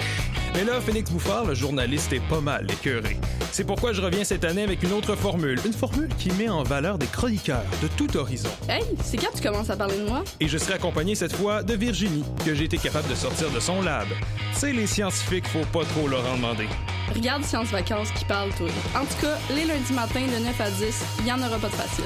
[0.53, 3.17] Mais là, Félix Bouffard, le journaliste, est pas mal écœuré.
[3.51, 5.59] C'est pourquoi je reviens cette année avec une autre formule.
[5.65, 8.49] Une formule qui met en valeur des chroniqueurs de tout horizon.
[8.67, 10.23] Hey, c'est quand tu commences à parler de moi?
[10.39, 13.59] Et je serai accompagné cette fois de Virginie, que j'ai été capable de sortir de
[13.59, 14.07] son lab.
[14.53, 16.67] C'est les scientifiques, faut pas trop leur en demander.
[17.15, 18.67] Regarde Science Vacances qui parle, toi.
[18.95, 21.69] En tout cas, les lundis matins de 9 à 10, il y en aura pas
[21.69, 22.05] de facile.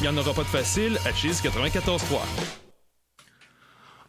[0.00, 2.69] Il y en aura pas de facile à Cheese 94.3.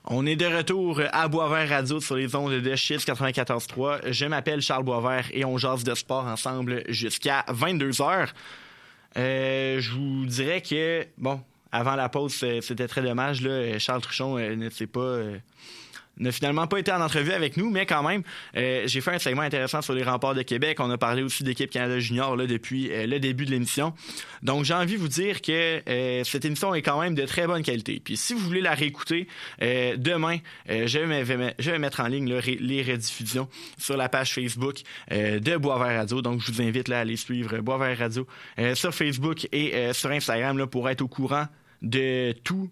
[0.05, 4.11] On est de retour à Boisvert Radio sur les ondes de Chiz 94.3.
[4.11, 8.29] Je m'appelle Charles Boisvert et on jase de sport ensemble jusqu'à 22h.
[9.17, 11.39] Euh, je vous dirais que, bon,
[11.71, 13.43] avant la pause, c'était très dommage.
[13.43, 15.39] Là, Charles Truchon euh, ne pas...
[16.21, 18.21] N'a finalement pas été en entrevue avec nous, mais quand même,
[18.55, 20.77] euh, j'ai fait un segment intéressant sur les remparts de Québec.
[20.79, 23.93] On a parlé aussi d'équipe Canada Junior là, depuis euh, le début de l'émission.
[24.43, 27.47] Donc, j'ai envie de vous dire que euh, cette émission est quand même de très
[27.47, 27.99] bonne qualité.
[28.03, 29.27] Puis, si vous voulez la réécouter,
[29.59, 33.49] demain, je vais, je, vais, mettre en ligne les rediffusions
[33.79, 36.21] sur la page Facebook de Boisvert Radio.
[36.21, 38.27] Donc, je vous invite là, à aller suivre Boisvert Radio
[38.75, 41.47] sur Facebook et sur Instagram là, pour être au courant
[41.81, 42.69] de tout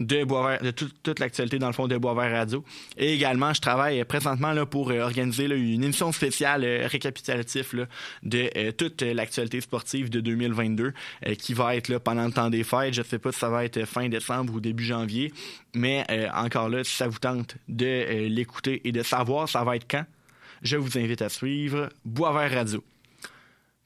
[0.00, 0.18] de
[0.62, 2.64] de toute l'actualité dans le fond de Boisvert Radio.
[2.96, 7.74] Et également, je travaille présentement là, pour euh, organiser une émission spéciale euh, récapitulatif
[8.22, 10.92] de euh, toute l'actualité sportive de 2022
[11.38, 12.94] qui va être là pendant le temps des fêtes.
[12.94, 15.32] Je ne sais pas si ça va être fin décembre ou début janvier,
[15.74, 19.86] mais encore là, si ça vous tente de l'écouter et de savoir ça va être
[19.88, 20.04] quand,
[20.62, 22.84] je vous invite à suivre Boisvert Radio.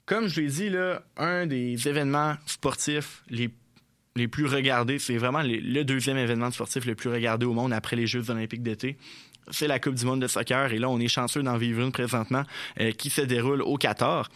[0.06, 3.48] Comme je l'ai dit, là, un des événements sportifs les
[4.16, 4.98] les plus regardés.
[4.98, 8.62] C'est vraiment le deuxième événement sportif le plus regardé au monde après les Jeux olympiques
[8.62, 8.96] d'été.
[9.50, 10.72] c'est la Coupe du monde de soccer.
[10.72, 12.44] Et là, on est chanceux d'en vivre une présentement
[12.80, 14.28] euh, qui se déroule au Qatar.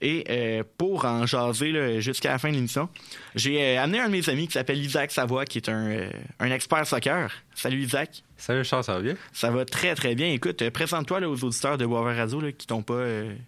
[0.00, 2.88] Et euh, pour en jaser jusqu'à la fin de l'émission,
[3.34, 6.10] j'ai euh, amené un de mes amis qui s'appelle Isaac Savoie, qui est un, euh,
[6.38, 7.32] un expert soccer.
[7.54, 8.22] Salut Isaac.
[8.36, 9.16] Salut Charles, ça va bien?
[9.32, 10.28] Ça va très très bien.
[10.28, 13.04] Écoute, présente-toi aux auditeurs de Boisvert Radio là, qui t'ont pas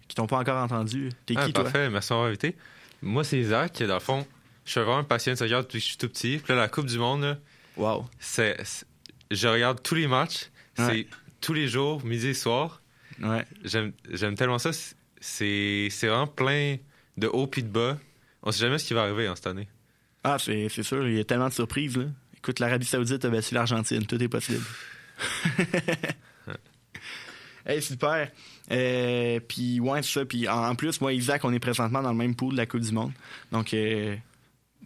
[0.09, 1.09] qui t'ont pas encore entendu.
[1.25, 1.63] T'es Ah, qui toi?
[1.63, 2.55] parfait, merci de m'avoir invité.
[3.01, 3.81] Moi, c'est Isaac.
[3.83, 4.27] Dans le fond,
[4.73, 6.37] je suis vraiment passionné de soccer depuis que je suis tout petit.
[6.37, 7.37] Puis là, la Coupe du Monde, là,
[7.75, 8.05] wow.
[8.21, 8.85] c'est, c'est-
[9.29, 10.45] je regarde tous les matchs.
[10.77, 10.85] Ouais.
[10.85, 11.07] C'est
[11.41, 12.81] tous les jours, midi et soir.
[13.21, 13.45] Ouais.
[13.65, 14.71] J'aime, j'aime tellement ça.
[15.19, 16.77] C'est, c'est vraiment plein
[17.17, 17.97] de haut puis de bas.
[18.43, 19.67] On sait jamais ce qui va arriver hein, cette année.
[20.23, 21.97] Ah, c'est c'est sûr, il y a tellement de surprises.
[21.97, 22.05] Là.
[22.37, 24.63] Écoute, l'Arabie Saoudite a battu l'Argentine, tout est possible.
[27.65, 28.29] hey, super.
[28.71, 30.25] Euh, puis, ouais, c'est ça.
[30.25, 32.57] Puis, en, en plus, moi et Isaac, on est présentement dans le même pool de
[32.57, 33.11] la Coupe du Monde.
[33.51, 34.15] Donc, euh,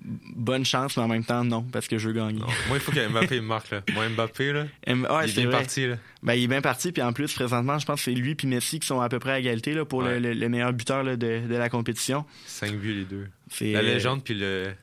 [0.03, 2.39] bonne chance, mais en même temps, non, parce que je veux gagner.
[2.39, 2.45] Non.
[2.67, 3.71] Moi, il faut que Mbappé me marque.
[3.71, 3.81] Là.
[3.93, 5.57] Moi, Mbappé, là, M- ouais, il est bien vrai.
[5.59, 5.87] parti.
[5.87, 5.95] Là.
[6.23, 6.91] Ben, il est bien parti.
[6.91, 9.19] Puis, en plus, présentement, je pense que c'est lui puis Messi qui sont à peu
[9.19, 10.19] près à égalité là, pour le- Ouais.
[10.19, 12.25] le, le meilleur buteur là, de, de la compétition.
[12.45, 13.27] Cinq buts, les deux.
[13.61, 14.73] La euh, légende puis le,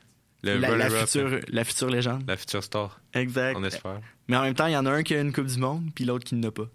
[0.43, 1.39] le la, future, là.
[1.47, 2.23] la future légende.
[2.27, 2.99] La future star.
[3.13, 3.55] Exact.
[3.57, 3.99] On espère.
[4.27, 5.83] Mais en même temps, il y en a un qui a une Coupe du Monde,
[5.95, 6.67] puis l'autre qui n'en a pas.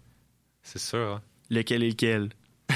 [0.63, 0.99] C'est sûr.
[0.99, 1.21] Hein?
[1.49, 2.29] Lequel est lequel?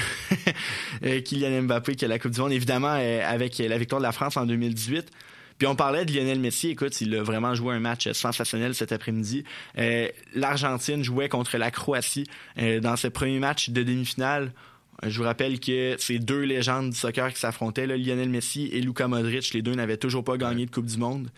[1.04, 4.06] Euh, Kylian Mbappé qui a la Coupe du Monde, évidemment, euh, avec la victoire de
[4.06, 5.10] la France en 2018.
[5.58, 6.68] Puis on parlait de Lionel Messi.
[6.70, 9.44] Écoute, il a vraiment joué un match sensationnel cet après-midi.
[9.78, 12.26] Euh, L'Argentine jouait contre la Croatie
[12.58, 14.52] euh, dans ce premier match de demi-finale.
[15.04, 19.06] Je vous rappelle que c'est deux légendes du soccer qui s'affrontaient, Lionel Messi et Luka
[19.08, 19.52] Modric.
[19.52, 21.28] Les deux n'avaient toujours pas gagné de Coupe du Monde.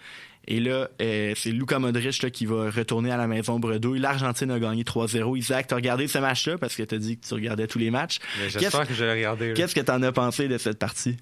[0.48, 3.98] Et là, euh, c'est Luka Modric là, qui va retourner à la maison bredouille.
[3.98, 5.36] L'Argentine a gagné 3-0.
[5.36, 6.56] Isaac, t'as regardé ce match-là?
[6.58, 8.18] Parce que t'as dit que tu regardais tous les matchs.
[8.38, 9.48] Mais j'espère Qu'est-ce- que regarder.
[9.48, 9.54] là.
[9.54, 11.16] Qu'est-ce que t'en as pensé de cette partie?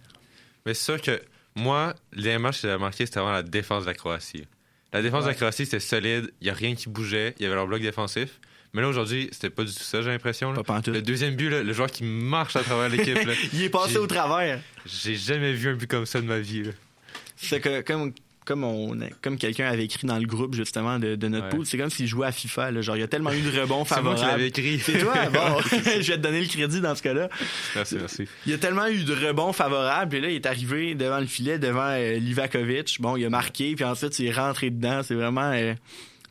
[0.66, 1.22] Mais c'est sûr que
[1.54, 4.46] moi, les matchs que j'avais marqué, c'était vraiment la défense de la Croatie.
[4.92, 5.34] La défense de la.
[5.34, 6.30] Croatie, c'était solide.
[6.40, 7.34] Il n'y a rien qui bougeait.
[7.38, 8.40] Il y avait leur bloc défensif.
[8.72, 10.52] Mais là, aujourd'hui, c'était pas du tout ça, j'ai l'impression.
[10.52, 13.16] Le deuxième but, là, le joueur qui marche à travers l'équipe.
[13.52, 14.60] Il est passé J'ai- au travers.
[14.84, 16.70] J'ai jamais vu un but comme ça de ma vie.
[17.36, 18.12] C'est que comme
[18.44, 21.50] comme on comme quelqu'un avait écrit dans le groupe justement de, de notre Ouais.
[21.50, 22.70] pool, c'est comme s'il jouait à FIFA.
[22.70, 22.80] Là.
[22.82, 24.20] Genre, il y a tellement eu de rebonds C'est moi favorables.
[24.20, 24.78] qui l'avais écrit.
[24.80, 25.14] C'est toi?
[25.32, 25.76] Bon, je
[26.10, 27.28] vais te donner le crédit dans ce cas-là.
[27.74, 28.24] Merci, merci.
[28.46, 31.26] Il y a tellement eu de rebonds favorables, et là, il est arrivé devant le
[31.26, 33.00] filet, devant euh, Livakovic.
[33.00, 35.02] Bon, il a marqué, puis ensuite, il est rentré dedans.
[35.02, 35.50] C'est vraiment...
[35.52, 35.74] euh,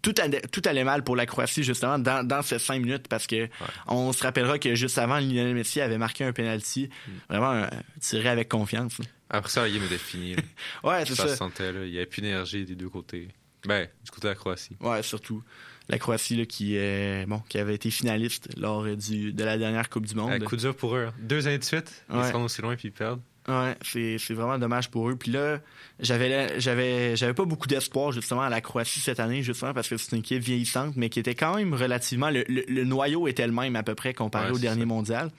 [0.01, 3.25] tout, allait, tout allait mal pour la Croatie, justement, dans, dans ces cinq minutes, parce
[3.25, 3.47] que
[3.87, 6.89] on se rappellera que juste avant, Lionel Messi avait marqué un penalty.
[7.07, 7.11] Mm.
[7.29, 7.67] Vraiment, euh,
[8.01, 8.97] tiré avec confiance.
[9.33, 10.35] Après ça, la game était finie.
[10.83, 11.23] Ouais, c'est ça.
[11.23, 11.35] se ça.
[11.35, 11.73] sentait.
[11.73, 11.83] Là.
[11.85, 13.27] Il n'y avait plus d'énergie des deux côtés.
[13.65, 14.75] Ben, du côté de la Croatie.
[14.81, 15.41] Ouais, surtout.
[15.89, 19.89] La Croatie, là, qui, euh, bon, qui avait été finaliste lors du, de la dernière
[19.89, 20.31] Coupe du Monde.
[20.31, 21.05] Un coup dur pour eux.
[21.09, 21.13] hein.
[21.19, 22.29] Deux années de suite, ils Ouais.
[22.29, 23.21] seront aussi loin puis ils perdent.
[23.49, 25.17] Ouais, c'est vraiment dommage pour eux.
[25.17, 25.59] Puis là,
[25.99, 29.97] j'avais j'avais j'avais pas beaucoup d'espoir justement à la Croatie cette année justement parce que
[29.97, 33.45] c'est une équipe vieillissante mais qui était quand même relativement le, le- le noyau était
[33.45, 34.85] le même à peu près comparé Ouais, au dernier ça.
[34.85, 35.31] mondial.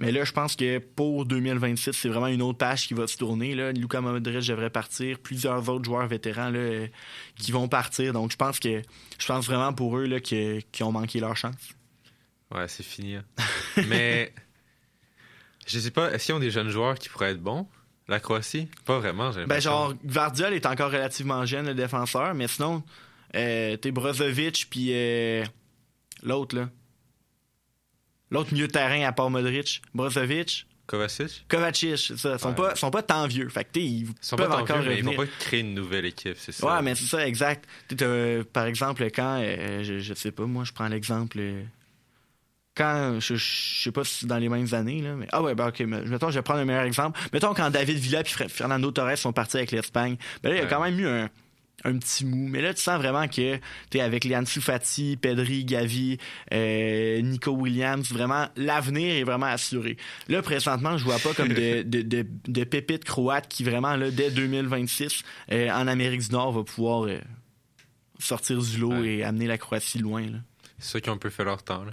[0.00, 3.16] Mais là, je pense que pour 2026, c'est vraiment une autre page qui va se
[3.16, 3.56] tourner.
[3.56, 3.72] Là.
[3.72, 6.86] Luka Modric devrait partir, plusieurs autres joueurs vétérans là, euh,
[7.36, 8.12] qui vont partir.
[8.12, 8.80] Donc, je pense que
[9.18, 11.56] je pense vraiment pour eux là, qu'ils ont manqué leur chance.
[12.54, 13.16] Ouais, c'est fini.
[13.16, 13.24] hein.
[13.88, 14.32] Mais
[15.66, 17.66] je sais pas, est-ce qu'ils ont des jeunes joueurs qui pourraient être bons?
[18.06, 18.68] La Croatie?
[18.86, 22.82] Pas vraiment, j'ai Ben, genre, Vardiol est encore relativement jeune, le défenseur, mais sinon,
[23.34, 25.44] euh, t'es Brozovic, puis euh,
[26.22, 26.70] l'autre, là.
[28.30, 29.82] L'autre milieu de terrain à part Modric.
[29.94, 31.44] Brozovic, Kovacic?
[31.48, 32.32] Kovacic, c'est ça.
[32.34, 32.54] Ils sont, Ouais.
[32.54, 33.48] pas, sont pas tant vieux.
[33.48, 35.60] Fait que, ils Ils sont peuvent pas tant encore vieux, mais ils vont pas créer
[35.60, 36.66] une nouvelle équipe, c'est ça.
[36.66, 37.66] Ouais, mais c'est ça, exact.
[38.52, 41.38] Par exemple, quand, euh, je, je sais pas, moi, je prends l'exemple.
[41.40, 41.62] euh,
[42.74, 45.26] quand, je, je sais pas si c'est dans les mêmes années, là, mais.
[45.32, 47.18] Ah ouais, ben ok, mais, mettons, je vais prendre un meilleur exemple.
[47.32, 50.60] Mettons, quand David Villa et Fernando Torres sont partis avec l'Espagne, ben là, il y
[50.60, 50.70] a Ouais.
[50.70, 51.28] quand même eu un,
[51.84, 52.48] un petit mou.
[52.48, 53.58] Mais là, tu sens vraiment que
[53.90, 56.18] t'es avec Liansu Fati, Pedri, Gavi,
[56.52, 59.96] euh, Nico Williams, vraiment, l'avenir est vraiment assuré.
[60.28, 64.10] Là, présentement, je vois pas comme de, de, de, de pépites croates qui vraiment, là,
[64.10, 65.22] dès 2026,
[65.52, 67.18] euh, en Amérique du Nord, va pouvoir euh,
[68.18, 69.16] sortir du lot Ouais.
[69.18, 70.22] et amener la Croatie loin.
[70.22, 70.38] Là.
[70.78, 71.84] C'est ceux qui ont un peu fait leur temps.
[71.84, 71.92] Là.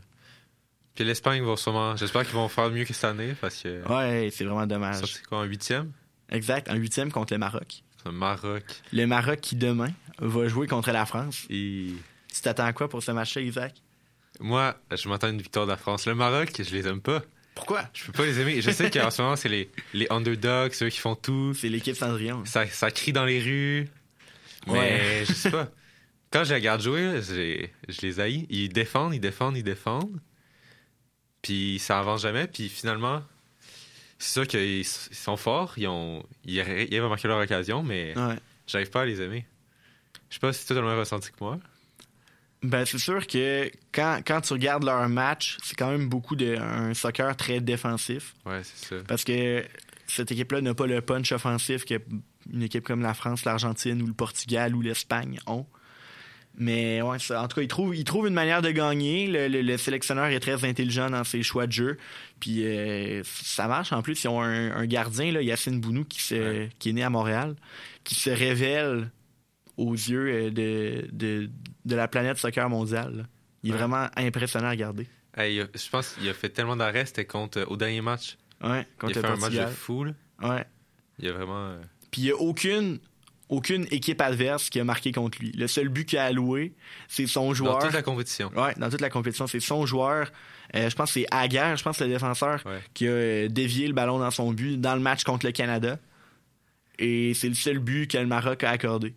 [0.95, 1.95] Puis l'Espagne va sûrement.
[1.95, 3.87] J'espère qu'ils vont faire mieux que cette année parce que.
[3.87, 5.05] Ouais, c'est vraiment Ça, dommage.
[5.13, 5.91] c'est quoi, un huitième?
[6.31, 7.83] Exact, un huitième contre le Maroc.
[8.05, 8.63] Un Maroc.
[8.93, 11.45] Le Maroc qui, demain, va jouer contre la France.
[11.49, 11.87] Et
[12.33, 13.73] Tu t'attends à quoi pour ce match-là, Isaac?
[14.41, 16.05] moi, je m'attends à une victoire de la France.
[16.07, 17.23] Le Maroc, je les aime pas.
[17.55, 17.87] Pourquoi?
[17.93, 18.61] Je peux pas les aimer.
[18.61, 21.53] Je sais qu'en ce moment, c'est les, les underdogs, ceux qui font tout.
[21.53, 22.43] C'est l'équipe Cendrillon.
[22.45, 23.87] Ça, ça crie dans les rues.
[24.67, 25.23] Mais Ouais.
[25.27, 25.69] je sais pas.
[26.31, 28.45] Quand je les regarde jouer, je les haïs.
[28.49, 30.19] Ils défendent, ils défendent, ils défendent.
[31.41, 32.47] Puis ça avance jamais.
[32.47, 33.23] Puis finalement,
[34.17, 35.73] c'est sûr qu'ils sont forts.
[35.77, 38.35] Ils, ont, ils, marquer leur occasion, mais Ouais.
[38.67, 39.45] j'arrive pas à les aimer.
[40.29, 41.59] Je sais pas si toi, t'as le même ressenti que moi.
[42.63, 46.55] Ben, c'est sûr que quand, quand tu regardes leur match, c'est quand même beaucoup de
[46.57, 48.33] un soccer très défensif.
[48.45, 49.03] Ouais, c'est ça.
[49.07, 49.63] Parce que
[50.07, 54.13] cette équipe-là n'a pas le punch offensif qu'une équipe comme la France, l'Argentine ou le
[54.13, 55.65] Portugal ou l'Espagne ont.
[56.57, 59.27] Mais ouais, ça- en tout cas, il trouve, il trouve une manière de gagner.
[59.27, 61.97] Le, le- le sélectionneur est très intelligent dans ses choix de jeu.
[62.39, 63.91] Puis euh, ça marche.
[63.91, 67.03] En plus, ils ont un, un gardien, là, Yacine Bounou, qui, se, qui est né
[67.03, 67.55] à Montréal,
[68.05, 69.11] qui se révèle
[69.77, 71.49] aux yeux euh, de, de,
[71.83, 73.17] de la planète soccer mondiale.
[73.17, 73.23] là.
[73.63, 73.79] Il est Ouais.
[73.79, 75.07] vraiment impressionnant à regarder.
[75.35, 78.37] Hey, je pense qu'il a fait tellement d'arrêts, c'était contre euh, au dernier match.
[78.63, 80.05] Ouais, contre il a fait un match de fou.
[80.05, 80.11] là.
[80.41, 80.65] Ouais.
[81.19, 81.67] Il a vraiment.
[81.71, 81.81] euh,
[82.11, 82.99] Puis il n'y a aucune,
[83.49, 85.51] aucune équipe adverse qui a marqué contre lui.
[85.51, 86.73] Le seul but qu'il a alloué,
[87.07, 87.79] c'est son joueur.
[87.79, 88.51] Dans toute la compétition.
[88.55, 89.45] Ouais, dans toute la compétition.
[89.47, 90.31] C'est son joueur.
[90.75, 93.93] euh, je pense que c'est Aguerre, je pense le défenseur, qui a euh, dévié le
[93.93, 95.99] ballon dans son but dans le match contre le Canada.
[96.97, 99.13] Et c'est le seul but que le Maroc a accordé.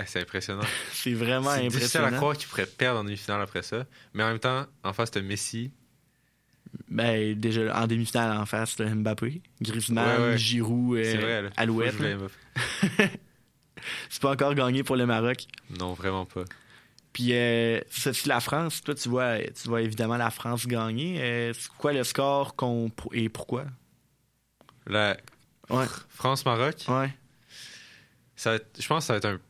[0.00, 0.62] Ah, c'est impressionnant.
[0.92, 2.16] C'est vraiment C'est difficile à impressionnant.
[2.18, 3.84] croire qu'il pourrait perdre en demi-finale après ça.
[4.14, 5.72] Mais en même temps, en face de Messi,
[6.88, 10.38] Ben, déjà, en demi-finale, en face, Mbappé, Griezmann, Ouais, ouais.
[10.38, 11.50] Giroud, euh, vrai.
[11.56, 11.94] Alouette.
[14.10, 15.46] C'est pas encore gagné pour le Maroc.
[15.78, 16.44] Non, vraiment pas.
[17.12, 21.20] Puis, euh, si la France, toi, tu vois, tu vois évidemment la France gagner.
[21.20, 23.64] Euh, c'est quoi le score qu'on, et pourquoi?
[24.86, 25.16] La
[25.70, 25.86] Ouais.
[26.10, 27.12] France-Maroc, Ouais.
[28.36, 29.40] ça être- je pense que ça va être un,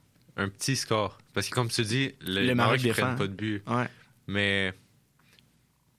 [0.45, 1.19] un petit score.
[1.35, 3.03] Parce que comme tu dis, le, Le Maroc, défend.
[3.03, 3.63] prennent pas de but.
[3.69, 3.87] Ouais.
[4.27, 4.73] Mais.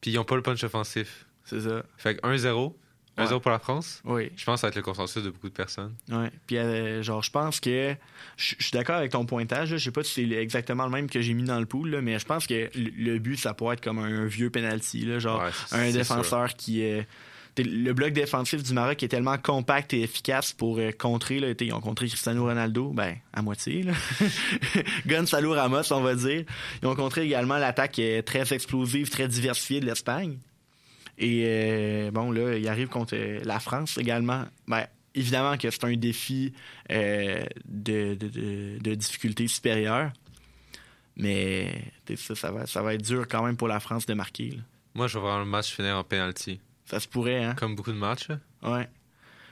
[0.02, 1.26] Puis ils ont pas le punch offensif.
[1.46, 1.84] C'est ça.
[1.98, 2.76] Fait que 1-0.
[3.20, 3.40] 1-0 Ouais.
[3.40, 4.02] pour la France?
[4.06, 4.32] Oui.
[4.36, 5.94] Je pense que ça va être le consensus de beaucoup de personnes.
[6.10, 6.32] Ouais.
[6.48, 7.96] Puis, euh, genre, je pense que.
[8.38, 9.70] Je suis d'accord avec ton pointage.
[9.70, 12.02] Je sais pas si c'est exactement le même que j'ai mis dans le pool, là,
[12.02, 15.06] mais je pense que le, but, ça pourrait être comme un, vieux penalty.
[15.06, 16.84] Là, genre, Ouais, un défenseur qui.
[16.84, 17.02] euh,
[17.56, 21.40] t'sais, le bloc défensif du Maroc est tellement compact et efficace pour euh, contrer.
[21.40, 23.84] Là, ils ont contré Cristiano Ronaldo, ben, à moitié.
[23.84, 23.94] Là.
[25.08, 26.46] Gonzalo Ramos, on va dire.
[26.82, 30.38] Ils ont contré également l'attaque très explosive, très diversifiée de l'Espagne.
[31.22, 34.46] Et euh, bon, là, il arrive contre euh, la France également.
[34.68, 36.54] Ben, évidemment que c'est un défi
[36.92, 40.12] euh, de, de, de- de difficulté supérieure.
[41.16, 41.84] Mais
[42.16, 44.52] ça, ça, va, ça va être dur quand même pour la France de marquer.
[44.52, 44.62] là.
[44.94, 46.60] Moi, je vais voir le match finir en penalty.
[46.86, 47.54] Ça se pourrait, hein?
[47.56, 48.30] Comme beaucoup de matchs.
[48.30, 48.40] là.
[48.64, 48.88] Ouais.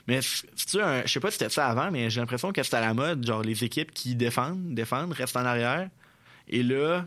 [0.07, 2.75] Mais c'est-tu un- je sais pas si c'était ça avant, mais j'ai l'impression que c'est
[2.75, 5.89] à la mode, genre les équipes qui défendent, défendent, restent en arrière.
[6.47, 7.05] Et là,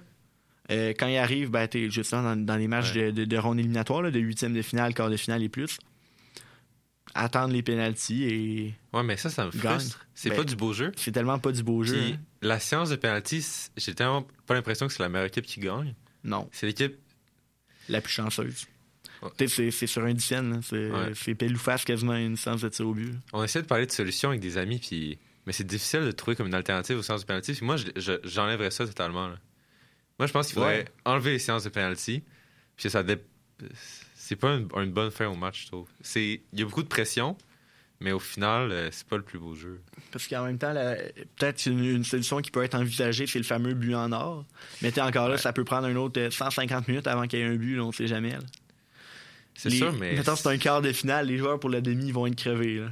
[0.70, 3.58] euh, quand ils arrivent, ben, t'es justement dans, dans les matchs de, de, de ronde
[3.58, 5.78] éliminatoire, là, de huitième de finale, quart de finale et plus,
[7.14, 8.74] attendre les pénalties et.
[8.92, 10.06] Ouais, mais ça, ça me frustre.
[10.14, 10.92] C'est Ben, pas du beau jeu.
[10.96, 11.98] C'est tellement pas du beau jeu.
[12.12, 12.16] Hein.
[12.42, 15.60] la séance de penalty, c- j'ai tellement pas l'impression que c'est la meilleure équipe qui
[15.60, 15.94] gagne.
[16.24, 16.48] Non.
[16.52, 16.94] C'est l'équipe.
[17.88, 18.66] La plus chanceuse.
[19.22, 19.30] Ouais.
[19.36, 22.94] Tu C'est sur un dixième, c'est pile ou face quasiment une séance de tir au
[22.94, 23.12] but.
[23.32, 26.36] On essaie de parler de solutions avec des amis, puis mais c'est difficile de trouver
[26.36, 27.52] comme une alternative aux séances de penalty.
[27.54, 29.26] Puis moi, je- je- j'enlèverais ça totalement.
[29.28, 29.36] là.
[30.20, 30.84] Moi, je pense qu'il faudrait Ouais.
[31.06, 32.22] enlever les séances de penalty.
[32.76, 33.16] Puis ça dé-
[34.14, 35.88] c'est pas une, une bonne fin au match, je trouve.
[36.14, 37.36] Il y a beaucoup de pression,
[38.00, 39.80] mais au final, euh, c'est pas le plus beau jeu.
[40.12, 40.96] Parce qu'en même temps, la-
[41.36, 44.44] peut-être une, une solution qui peut être envisagée, c'est le fameux but en or.
[44.82, 47.42] Mais t'es encore là, ça peut prendre un autre euh, 150 minutes avant qu'il y
[47.42, 48.32] ait un but, là, on sait jamais.
[48.32, 48.38] là.
[49.54, 52.26] C'est sûr, mais Mettons, c'est un quart de finale, les joueurs pour la demi vont
[52.26, 52.76] être crevés.
[52.78, 52.90] là.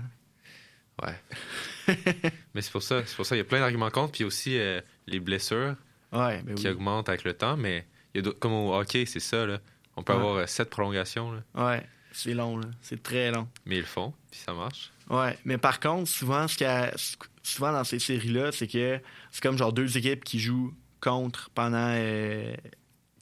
[1.06, 1.94] ouais.
[2.54, 4.58] mais c'est pour ça, c'est pour ça il y a plein d'arguments contre, puis aussi
[4.58, 5.76] euh, les blessures
[6.12, 6.72] Ouais, ben qui oui.
[6.72, 9.58] augmentent avec le temps, mais il y a d'autres- comme au hockey, c'est ça là.
[9.96, 10.18] On peut Ouais.
[10.18, 11.82] avoir euh, sept prolongations là, Ouais,
[12.12, 12.68] c'est long, là.
[12.80, 13.48] c'est très long.
[13.66, 14.90] mais ils le font, puis ça marche.
[15.10, 16.94] Ouais, mais par contre, souvent, ce qu'il y a-
[17.42, 19.00] souvent dans ces séries-là, c'est que
[19.30, 21.94] c'est comme genre deux équipes qui jouent contre pendant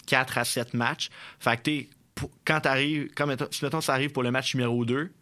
[0.06, 1.08] 4 à 7 matchs.
[1.40, 3.10] Fait que quand t'arrives,
[3.50, 5.12] si mettons ça arrive pour le match numéro 2,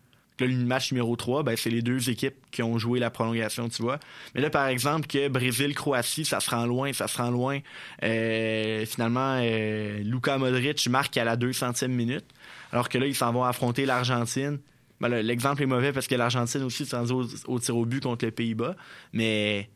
[0.40, 3.68] là, le match numéro 3, ben, c'est les deux équipes qui ont joué la prolongation,
[3.68, 3.98] tu vois.
[4.34, 7.60] Mais là, par exemple, que Brésil-Croatie, ça se rend loin, ça se rend loin.
[8.02, 12.24] Euh, finalement, euh, Luka Modric marque à la 200e minute,
[12.72, 14.58] alors que là, ils s'en vont affronter l'Argentine.
[15.00, 18.24] Ben L'exemple est mauvais parce que l'Argentine aussi s'est au, au tir au but contre
[18.24, 18.76] les Pays-Bas,
[19.12, 19.68] mais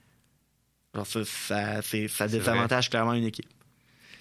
[0.95, 1.25] genre, ça,
[1.83, 3.49] ça, désavantage clairement une équipe.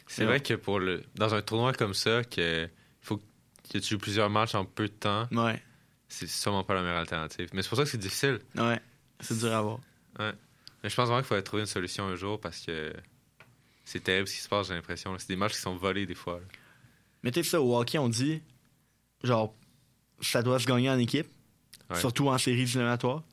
[0.07, 0.27] C'est Ouais.
[0.27, 2.67] vrai que pour le dans un tournoi comme ça, que
[3.01, 5.61] faut que tu joues plusieurs matchs en peu de temps, Ouais,
[6.07, 7.49] c'est sûrement pas la meilleure alternative.
[7.53, 8.39] Mais c'est pour ça que c'est difficile.
[8.55, 8.79] ouais,
[9.19, 9.79] c'est dur à voir.
[10.19, 10.33] Ouais.
[10.83, 12.93] Mais je pense vraiment qu'il faudrait trouver une solution un jour parce que
[13.83, 15.15] c'est terrible ce qui se passe, j'ai l'impression.
[15.17, 16.35] C'est des matchs qui sont volés des fois.
[16.39, 16.45] là.
[17.23, 18.41] Mais tu sais, ça, au hockey, on dit,
[19.23, 19.53] genre,
[20.21, 21.27] ça doit se gagner en équipe,
[21.89, 21.99] Ouais.
[21.99, 23.23] surtout en séries éliminatoires.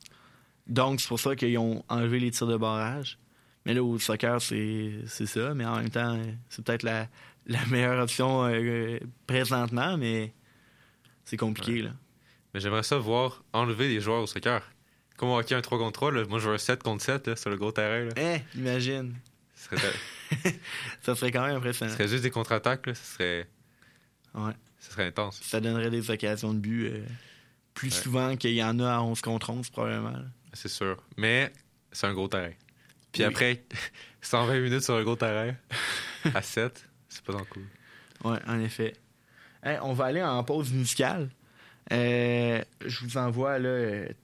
[0.66, 3.18] Donc, c'est pour ça qu'ils ont enlevé les tirs de barrage.
[3.66, 5.54] Mais là, au soccer, c'est c'est ça.
[5.54, 7.08] Mais en même temps, c'est peut-être la,
[7.46, 10.32] la meilleure option euh, présentement, mais
[11.24, 11.90] c'est compliqué, là.
[12.54, 14.62] Mais j'aimerais ça voir enlever des joueurs au soccer.
[15.16, 17.26] Comme au hockey un 3 contre 3, là, moi je veux un 7 contre 7
[17.28, 18.04] là, sur le gros terrain.
[18.04, 18.12] Là.
[18.16, 19.14] Hein, imagine.
[19.54, 19.76] Serait
[21.02, 21.90] ça serait quand même impressionnant.
[21.92, 22.94] Ce serait juste des contre-attaques, là.
[22.94, 23.48] Ce serait.
[24.34, 24.52] Ouais.
[24.78, 25.40] Ce serait intense.
[25.42, 27.04] Ça donnerait des occasions de but euh,
[27.72, 28.02] plus Ouais.
[28.02, 30.18] souvent qu'il y en a à 11 contre 11, probablement.
[30.52, 31.02] C'est sûr.
[31.16, 31.52] Mais
[31.92, 32.52] c'est un gros terrain.
[33.12, 33.28] Puis Oui.
[33.28, 33.64] après,
[34.22, 35.54] 120 minutes sur un gros terrain,
[36.34, 37.64] à 7, c'est pas tant cool.
[38.24, 38.94] Ouais, en effet.
[39.62, 41.30] Hey, on va aller en pause musicale.
[41.92, 43.58] Euh, je vous envoie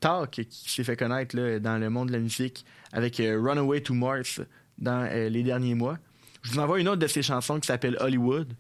[0.01, 3.95] Talk, qui s'est fait connaître dans le monde de la musique avec euh, Runaway to
[3.95, 4.41] Mars
[4.79, 5.99] dans euh, les derniers mois.
[6.43, 8.55] Je vous envoie une autre de ses chansons qui s'appelle Hollywood.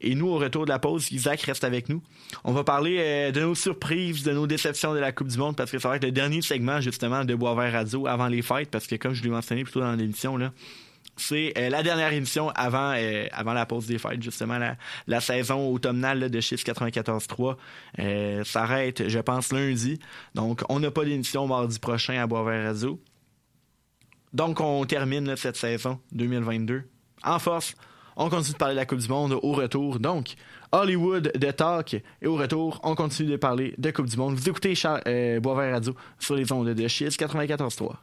[0.00, 2.02] Et nous, au retour de la pause, Isaac reste avec nous.
[2.44, 5.70] On va parler de nos surprises, de nos déceptions de la Coupe du Monde, parce
[5.70, 8.86] que ça va être le dernier segment, justement, de Boisvert Radio avant les fêtes, parce
[8.86, 10.50] que, comme je l'ai mentionné plus tôt dans l'émission, là,
[11.16, 14.58] c'est euh, la dernière émission avant, euh, avant la pause des fêtes, justement,
[15.06, 17.56] la, saison automnale de Chiffre 94.3
[17.98, 19.98] euh, s'arrête, je pense, lundi.
[20.34, 23.00] Donc, on n'a pas d'émission mardi prochain à Boisvert Radio.
[24.32, 26.82] Donc, on termine cette saison 2022
[27.24, 27.74] en force.
[28.16, 29.98] On continue de parler de la Coupe du Monde au retour.
[29.98, 30.34] Donc,
[30.72, 31.94] Hollywood de Talk.
[32.22, 34.34] Et au retour, on continue de parler de Coupe du Monde.
[34.34, 37.94] Vous écoutez Char euh, Boisvert Radio sur les ondes de Chiz 94.3.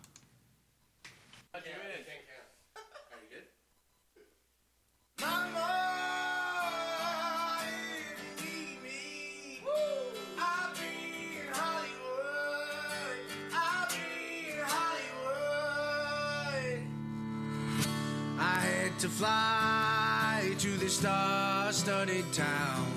[19.17, 22.87] fly to the star-studded town.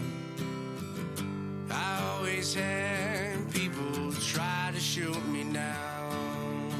[1.70, 6.72] I always had people try to shoot me down.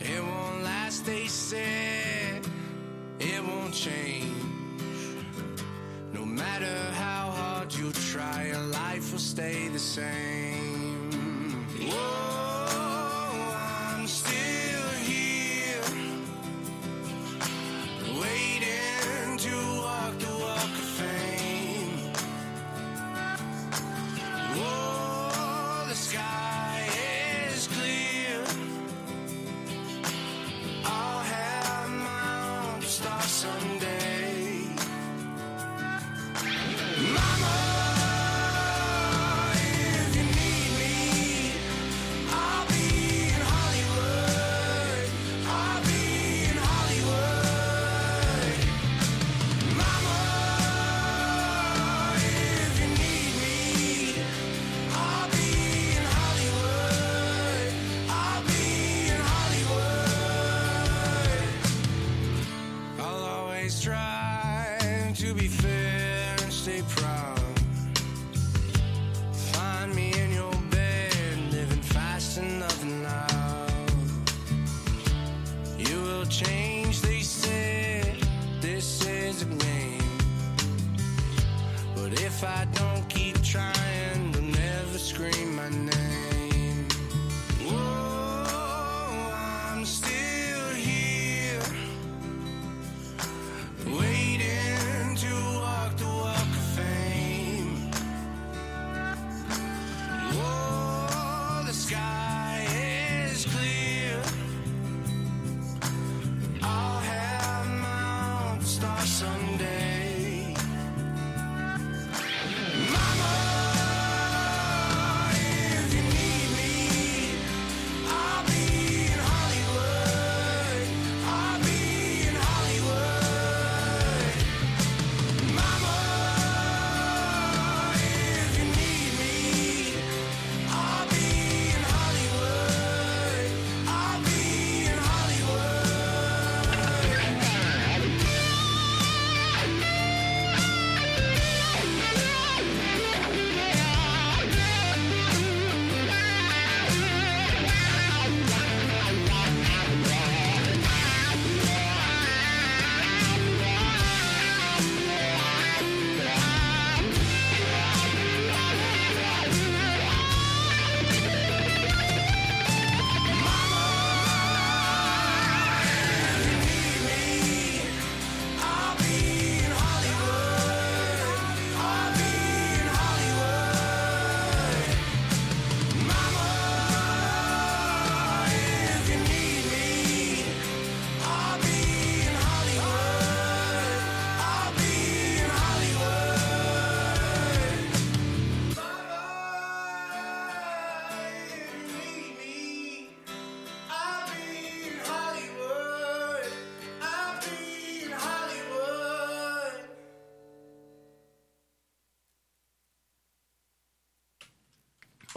[0.00, 2.42] It won't last, they said.
[3.20, 4.32] It won't change.
[6.12, 10.83] No matter how hard you try, your life will stay the same.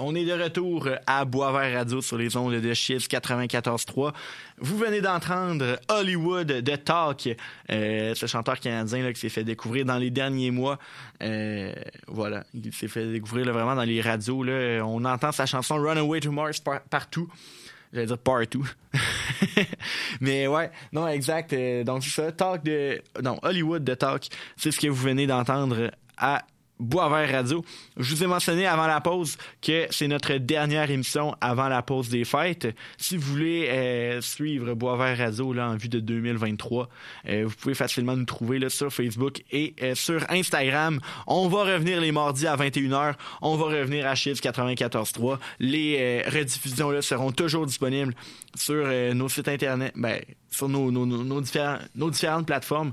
[0.09, 4.13] On est de retour à Boisvert Radio sur les ondes de Chiz 94.3.
[4.57, 7.27] Vous venez d'entendre Hollywood de Talk,
[7.69, 10.79] euh, ce chanteur canadien là, qui s'est fait découvrir dans les derniers mois.
[11.21, 11.73] Euh,
[12.07, 14.43] voilà, il s'est fait découvrir là, vraiment dans les radios.
[14.43, 14.81] Là.
[14.85, 17.27] On entend sa chanson Runaway to Mars par- partout.
[17.91, 18.65] J'allais dire partout.
[20.21, 21.51] Mais ouais, non, exact.
[21.51, 22.31] Euh, donc, ça.
[22.63, 23.01] De.
[23.21, 24.27] Non, Hollywood de Talk.
[24.55, 26.45] C'est ce que vous venez d'entendre à
[26.79, 27.65] Boisvert Radio.
[27.97, 32.09] Je vous ai mentionné avant la pause que c'est notre dernière émission avant la pause
[32.09, 32.67] des fêtes.
[32.97, 36.89] Si vous voulez euh, suivre Boisvert Radio là, en vue de 2023,
[37.29, 40.99] euh, vous pouvez facilement nous trouver là, sur Facebook et euh, sur Instagram.
[41.25, 43.15] On va revenir les mardis à 21h.
[43.41, 45.39] On va revenir à Chiz 94.3.
[45.59, 48.13] Les euh, rediffusions là, seront toujours disponibles
[48.55, 50.19] sur nos sites internet, ben,
[50.49, 51.41] sur nos, nos, nos,
[52.09, 52.91] différentes plateformes.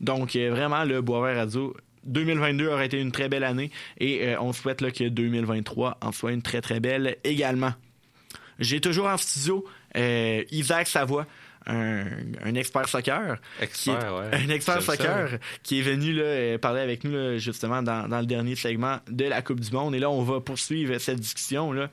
[0.00, 1.74] Donc, vraiment, le Boisvert Radio
[2.04, 6.12] 2022 aurait été une très belle année et euh, on souhaite là, que 2023 en
[6.12, 7.72] soit une très très belle également.
[8.58, 9.64] J'ai toujours en studio
[9.96, 11.26] euh, Isaac Savoie,
[11.66, 12.04] un,
[12.44, 13.36] un expert soccer.
[13.58, 14.30] qui est- Expert, ouais.
[14.44, 18.20] Un expert soccer qui est venu là, euh, parler avec nous là, justement dans, dans
[18.20, 19.94] le dernier segment de la Coupe du Monde.
[19.94, 21.90] Et là, on va poursuivre cette discussion là,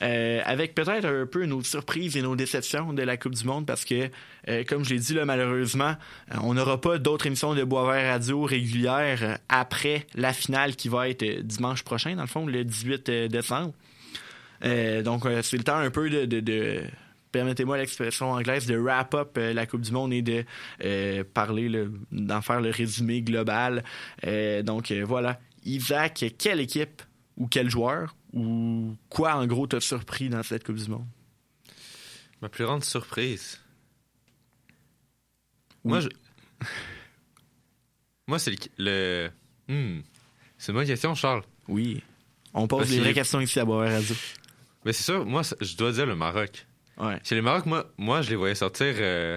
[0.00, 3.66] euh, avec peut-être un peu nos surprises et nos déceptions de la Coupe du Monde
[3.66, 4.08] parce que,
[4.48, 5.94] euh, comme je l'ai dit, là, malheureusement,
[6.32, 11.08] euh, on n'aura pas d'autres émissions de Boisvert Radio régulières après la finale qui va
[11.08, 13.72] être dimanche prochain, dans le fond, le 18 euh, décembre.
[15.04, 16.82] Donc, c'est le temps un peu de, de- de-
[17.32, 20.44] permettez-moi l'expression anglaise, de wrap up euh, la Coupe du Monde et de
[20.84, 23.82] euh, parler, le- d'en faire le résumé global.
[24.24, 25.40] Euh, donc, voilà.
[25.64, 27.02] Isaac, quelle équipe
[27.36, 31.06] ou quel joueur ou quoi, en gros, t'a surpris dans cette Coupe du Monde?
[32.40, 33.60] Ma plus grande surprise.
[35.84, 35.90] Oui.
[35.90, 36.08] Moi, je...
[38.28, 38.56] Moi, c'est le...
[38.78, 39.30] le-
[39.68, 40.00] Hmm.
[40.58, 41.42] C'est une bonne question, Charles.
[41.68, 42.02] Oui.
[42.52, 44.14] On pose des vraies questions ici à Radio.
[44.84, 46.66] Mais c'est sûr, moi, je dois dire le Maroc.
[46.98, 47.18] Ouais.
[47.22, 48.94] C'est le Maroc, moi, moi, je les voyais sortir...
[48.98, 49.36] euh,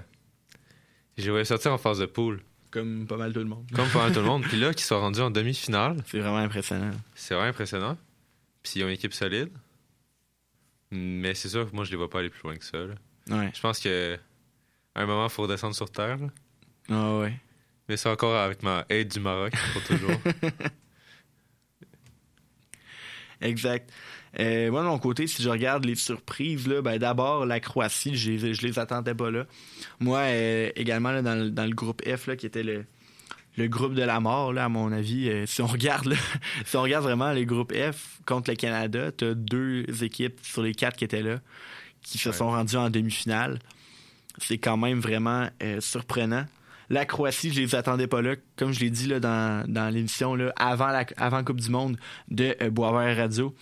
[1.18, 2.42] Je les voyais sortir en phase de poule.
[2.72, 3.66] Comme pas mal tout le monde.
[3.74, 4.44] Comme pas mal tout le monde.
[4.48, 6.04] Puis là, qui sont rendus en demi-finale.
[6.08, 6.92] C'est vraiment impressionnant.
[7.16, 7.98] C'est vraiment impressionnant.
[8.64, 9.50] Puis ils ont une équipe solide.
[10.92, 12.78] Mais c'est sûr que moi, je les vois pas aller plus loin que ça.
[12.80, 12.96] là.
[13.30, 13.52] Ouais.
[13.56, 14.18] Je pense que
[14.94, 16.18] à un moment, il faut redescendre sur terre.
[16.90, 17.34] Ah ouais.
[17.88, 20.12] Mais c'est encore avec ma aide du Maroc pour toujours.
[23.42, 23.92] Exact.
[24.40, 28.16] Euh, moi, de mon côté, si je regarde les surprises, là, ben, d'abord, la Croatie,
[28.16, 29.46] je les, je les attendais pas là.
[30.00, 32.86] Moi, euh, également, là, dans, le, dans le groupe F, là, qui était le,
[33.58, 36.16] le groupe de la mort, là, à mon avis, euh, si on regarde là,
[36.66, 40.62] si on regarde vraiment le groupe F contre le Canada, tu as deux équipes sur
[40.64, 41.40] les quatre qui étaient là
[42.02, 42.36] qui se Ouais.
[42.36, 43.58] sont rendues en demi-finale.
[44.38, 45.48] C'est quand même vraiment
[45.80, 46.46] surprenant.
[46.92, 48.36] La Croatie, je les attendais pas là.
[48.58, 51.98] Comme je l'ai dit là, dans, dans l'émission là, avant la avant Coupe du Monde
[52.30, 53.56] de Boisvert Radio,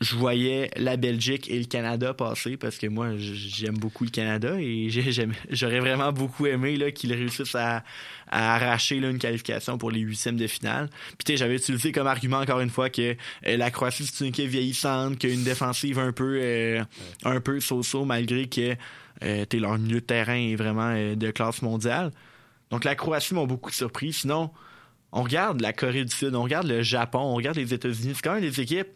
[0.00, 4.54] je voyais la Belgique et le Canada passer parce que moi, j'aime beaucoup le Canada
[4.58, 4.88] et
[5.50, 7.82] j'aurais vraiment beaucoup aimé qu'ils réussissent à,
[8.30, 10.88] à arracher là, une qualification pour les huitièmes de finale.
[11.22, 14.48] Puis j'avais utilisé comme argument encore une fois que euh, la Croatie c'est une équipe
[14.48, 16.82] vieillissante, qu'il y a une défensive un peu euh,
[17.24, 18.76] un peu so-so malgré que
[19.24, 22.12] euh, leur milieu de terrain est vraiment euh, de classe mondiale.
[22.70, 24.12] Donc la Croatie m'a beaucoup surpris.
[24.12, 24.50] Sinon,
[25.12, 28.12] on regarde la Corée du Sud, on regarde le Japon, on regarde les États-Unis.
[28.14, 28.88] C'est quand même des équipes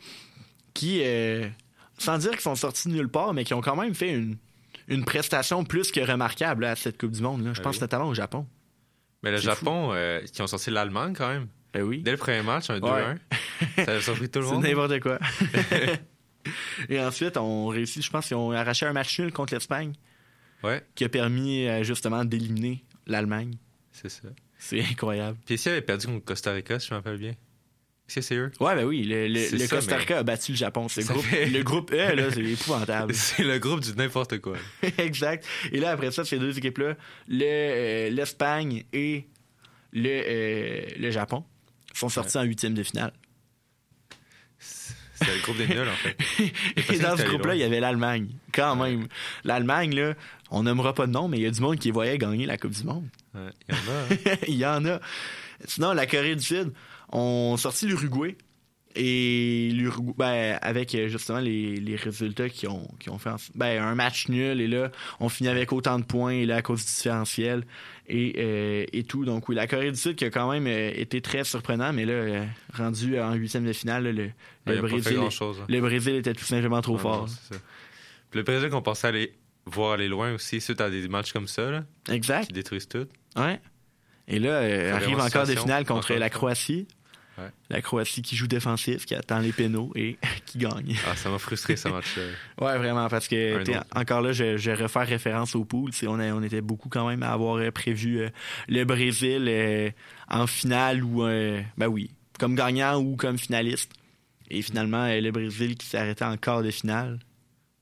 [0.74, 1.48] qui, euh,
[1.98, 4.36] sans dire qu'ils sont sortis de nulle part, mais qui ont quand même fait une,
[4.88, 7.44] une prestation plus que remarquable là, à cette Coupe du Monde.
[7.44, 7.52] là.
[7.52, 7.80] Je Ben pense oui.
[7.82, 8.46] notamment au Japon.
[9.22, 11.46] Mais le C'est Japon, euh, qui ont sorti l'Allemagne quand même.
[11.72, 12.02] Ben oui.
[12.02, 13.14] Dès le premier match, un 2-1.
[13.76, 13.84] Ouais.
[13.84, 14.64] Ça a surpris tout le C'est monde.
[14.64, 15.18] n'importe quoi.
[16.88, 19.92] Et ensuite, on réussit, je pense qu'ils ont arraché un match nul contre l'Espagne.
[20.64, 20.84] Ouais.
[20.94, 23.54] Qui a permis euh, justement d'éliminer l'Allemagne.
[23.92, 24.28] C'est ça.
[24.58, 25.38] C'est incroyable.
[25.46, 27.32] Puis ici, ils avaient perdu contre Costa Rica, si je me rappelle bien.
[28.08, 28.50] Est-ce que c'est eux?
[28.60, 30.88] Ouais, ben oui, le, le- le ça, Costa mais- Rica a battu le Japon.
[30.88, 33.14] C'est le groupe, fait- le groupe E, là, c'est épouvantable.
[33.14, 34.56] C'est le groupe du n'importe quoi.
[34.98, 35.46] exact.
[35.70, 36.96] Et là, après ça, ces deux équipes-là,
[37.28, 39.26] le, euh, l'Espagne et
[39.92, 41.44] le, euh, le Japon,
[41.94, 43.12] sont sortis en huitième de finale.
[44.58, 46.16] C'était le groupe des nuls, en fait.
[46.92, 48.28] Et dans ce groupe-là, il y avait l'Allemagne.
[48.52, 49.06] Quand même.
[49.44, 50.14] L'Allemagne, là,
[50.50, 52.58] on nommera pas de nom, mais il y a du monde qui voyait gagner la
[52.58, 53.06] Coupe du Monde.
[53.34, 54.00] Ouais, Il y en a.
[54.32, 54.36] hein.
[54.48, 55.00] il y en a.
[55.66, 56.72] Sinon, la Corée du Sud,
[57.12, 58.36] on sorti l'Uruguay.
[58.94, 63.36] Et l'Uruguay, ben, avec euh, justement les, les résultats qui ont, qui ont fait en-
[63.54, 66.62] ben, un match nul, et là, on finit avec autant de points, et là, à
[66.62, 67.64] cause du différentiel,
[68.06, 69.24] et, euh, et tout.
[69.24, 72.04] Donc, oui, la Corée du Sud qui a quand même euh, été très surprenant, mais
[72.04, 72.44] là, euh,
[72.74, 74.12] rendu en huitième de finale, là,
[74.66, 75.52] le, Brésil, hein.
[75.70, 77.26] le Brésil était tout simplement trop Non, fort.
[77.50, 77.56] non.
[78.30, 79.32] Puis le Brésil qu'on pensait aller
[79.64, 82.46] voir aller loin aussi, suite à des matchs comme ça, là, Exact.
[82.48, 83.06] qui détruisent tout.
[83.36, 83.58] Ouais.
[84.28, 84.58] Et là,
[84.96, 86.28] arrive encore des finales contre la.
[86.28, 86.86] Croatie.
[87.38, 87.48] Ouais.
[87.70, 90.94] La Croatie qui joue défensif, qui attend les pénaux et qui gagne.
[91.10, 92.22] Ah, ça m'a frustré ce match-là.
[92.60, 93.62] Ouais, vraiment, parce que
[93.98, 95.90] encore là, je, je refaire référence au pool.
[96.06, 98.28] On, a- on était beaucoup quand même à avoir euh, prévu euh,
[98.68, 99.90] le Brésil euh,
[100.28, 103.90] en finale ou euh, ben oui, comme gagnant ou comme finaliste.
[104.50, 107.18] Et finalement, euh, le Brésil qui s'est arrêté en quart de finale.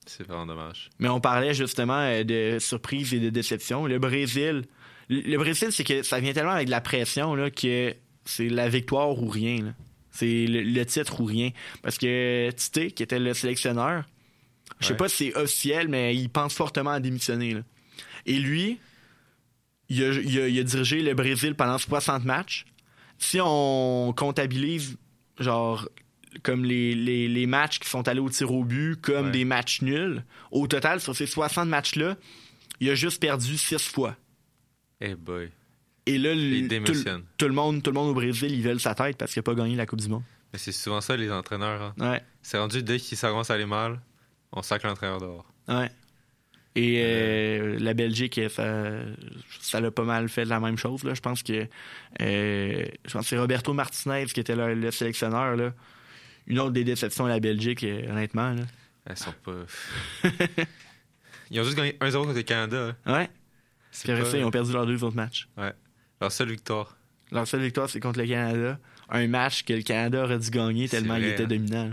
[0.07, 0.91] C'est vraiment dommage.
[1.01, 3.87] Mais on parlait justement euh, de surprise et de déception.
[3.87, 4.63] Le Brésil,
[5.09, 7.95] le le Brésil, c'est que ça vient tellement avec de la pression là, que
[8.25, 9.63] c'est la victoire ou rien.
[9.63, 9.75] là.
[10.13, 11.51] C'est le, le titre ou rien.
[11.83, 14.05] Parce que Tite, qui était le sélectionneur,
[14.81, 14.97] je sais Ouais.
[14.97, 17.55] pas si c'est officiel, mais il pense fortement à démissionner.
[17.55, 17.61] là.
[18.27, 18.79] Et lui,
[19.89, 22.65] il a, il a- il a dirigé le Brésil pendant 60 matchs.
[23.19, 24.97] Si on comptabilise,
[25.39, 25.89] genre,
[26.43, 29.33] comme les, les- les matchs qui sont allés au tir au but, comme Ouais.
[29.33, 32.17] des matchs nuls, au total, sur ces 60 matchs-là,
[32.81, 34.17] il a juste perdu 6 fois.
[35.01, 35.51] Eh boy.
[36.15, 37.23] Et là, Il tout, le- démissionne.
[37.39, 39.45] tout le monde, tout le monde au Brésil, ils veulent sa tête parce qu'il n'a
[39.45, 40.23] pas gagné la Coupe du Monde.
[40.53, 41.81] Mais c'est souvent ça, les entraîneurs.
[41.99, 42.11] hein.
[42.13, 42.23] Ouais.
[42.43, 44.01] C'est rendu dès qu'il commence à aller mal,
[44.53, 45.47] on sac l'entraîneur dehors.
[45.69, 45.91] Ouais.
[46.77, 48.93] Et euh, la Belgique, ça,
[49.61, 51.03] ça l'a pas mal fait la même chose.
[51.05, 51.15] Là.
[51.15, 51.67] Je pense que
[52.21, 55.57] euh, je pense c'est Roberto Martinez qui était le, le sélectionneur.
[55.57, 55.73] Là.
[56.47, 58.53] Une autre des déceptions à la Belgique, euh, honnêtement.
[58.53, 58.63] Là.
[59.07, 59.53] Elles sont pas.
[61.51, 62.95] ils ont juste gagné 1-0 contre le Canada.
[63.07, 63.15] hein.
[63.15, 63.31] Ouais.
[63.91, 65.49] C'est pas- ils ont perdu leurs deux autres matchs.
[65.57, 65.73] Ouais.
[66.21, 66.97] Leur seule victoire.
[67.33, 68.79] Leur seule victoire, c'est contre le Canada.
[69.09, 71.47] Un match que le Canada aurait dû gagner tellement il était hein.
[71.47, 71.91] dominant.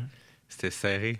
[0.49, 1.19] C'était serré.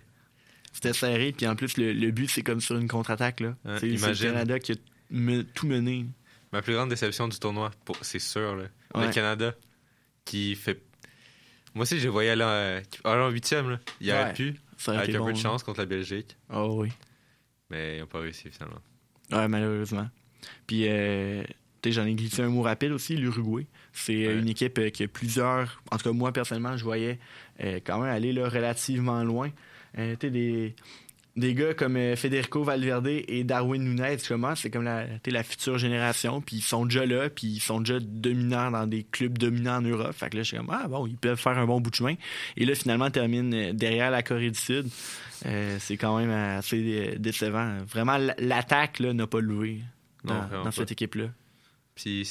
[0.74, 3.40] C'était serré, puis en plus, le, le but, c'est comme sur une contre-attaque.
[3.40, 3.56] là.
[3.66, 4.16] Hein, c'est le.
[4.16, 4.76] Canada qui a
[5.10, 6.06] me- tout mené.
[6.54, 8.56] Ma plus grande déception du tournoi, c'est sûr.
[8.56, 8.66] Là.
[8.96, 9.08] Ouais.
[9.08, 9.54] Le Canada,
[10.24, 10.82] qui fait.
[11.74, 13.70] Moi aussi, je voyais aller en, aller en huitième.
[13.72, 13.80] Là.
[14.02, 14.34] Il aurait Ouais.
[14.34, 16.38] pu, aurait avec été un bon, peu de chance contre la Belgique.
[16.54, 16.90] Oh oui.
[17.70, 18.80] Mais ils n'ont pas réussi finalement.
[19.32, 20.10] Ouais, malheureusement.
[20.68, 21.44] Puis, euh,
[21.92, 23.66] j'en ai glissé un mot rapide aussi, l'Uruguay.
[23.94, 24.40] C'est euh, Ouais.
[24.40, 25.82] une équipe euh, qui a plusieurs.
[25.92, 27.20] En tout cas, moi, personnellement, je voyais
[27.64, 29.50] euh, quand même aller là, relativement loin.
[29.98, 30.76] Euh, tu des,
[31.36, 36.42] des gars comme Federico Valverde et Darwin Nunez, comment c'est comme la, la future génération,
[36.42, 39.82] puis ils sont déjà là, puis ils sont déjà dominants dans des clubs dominants en
[39.82, 40.14] Europe.
[40.14, 41.96] Fait que là, je suis comme, ah bon, ils peuvent faire un bon bout de
[41.96, 42.16] chemin.
[42.58, 44.88] Et là, finalement, termine derrière la Corée du Sud.
[45.80, 47.78] C'est quand même assez décevant.
[47.88, 49.82] Vraiment, l'attaque n'a pas levé
[50.24, 51.26] Non, dans, cette équipe-là.
[51.98, 52.24] Puis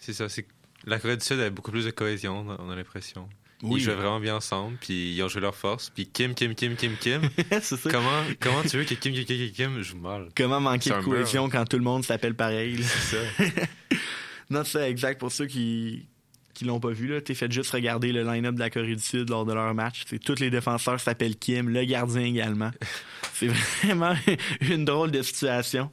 [0.00, 0.46] c'est ça, c'est
[0.84, 3.28] la Corée du Sud avait beaucoup plus de cohésion, on a l'impression.
[3.62, 3.80] Oui.
[3.80, 5.90] Ils jouaient vraiment bien ensemble, puis ils ont joué leur force.
[5.90, 7.22] Puis Kim, Kim, Kim, Kim, Kim.
[7.90, 10.28] comment, comment tu veux que Kim, Kim, Kim, Kim, Kim joue mal?
[10.36, 12.82] Comment manquer de cohésion quand tout le monde s'appelle pareil?
[12.82, 13.44] C'est ça.
[14.50, 15.20] non, c'est exact.
[15.20, 16.08] Pour ceux qui
[16.54, 19.02] qui l'ont pas vu, là, t'es fait juste regarder le line-up de la Corée du
[19.02, 20.02] Sud lors de leur match.
[20.06, 22.72] C'est tous les défenseurs s'appellent Kim, le gardien également.
[23.34, 24.14] c'est vraiment
[24.60, 25.90] une drôle de situation.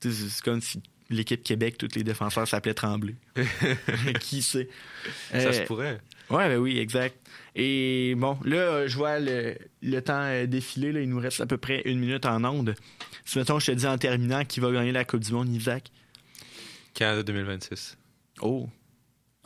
[0.00, 3.14] C'est comme si l'équipe Québec, tous les défenseurs s'appelaient Tremblay.
[4.20, 4.68] qui sait?
[5.32, 6.00] Ça Euh, se pourrait.
[6.30, 7.16] Ouais, ben oui, exact.
[7.56, 10.92] Et bon, là, je vois le, le temps euh, défiler.
[10.92, 12.74] Là, il nous reste à peu près une minute en onde.
[13.24, 15.90] Si, mettons, je te dis en terminant qui va gagner la Coupe du Monde, Isaac?
[16.94, 17.98] Canada 2026.
[18.42, 18.68] Oh.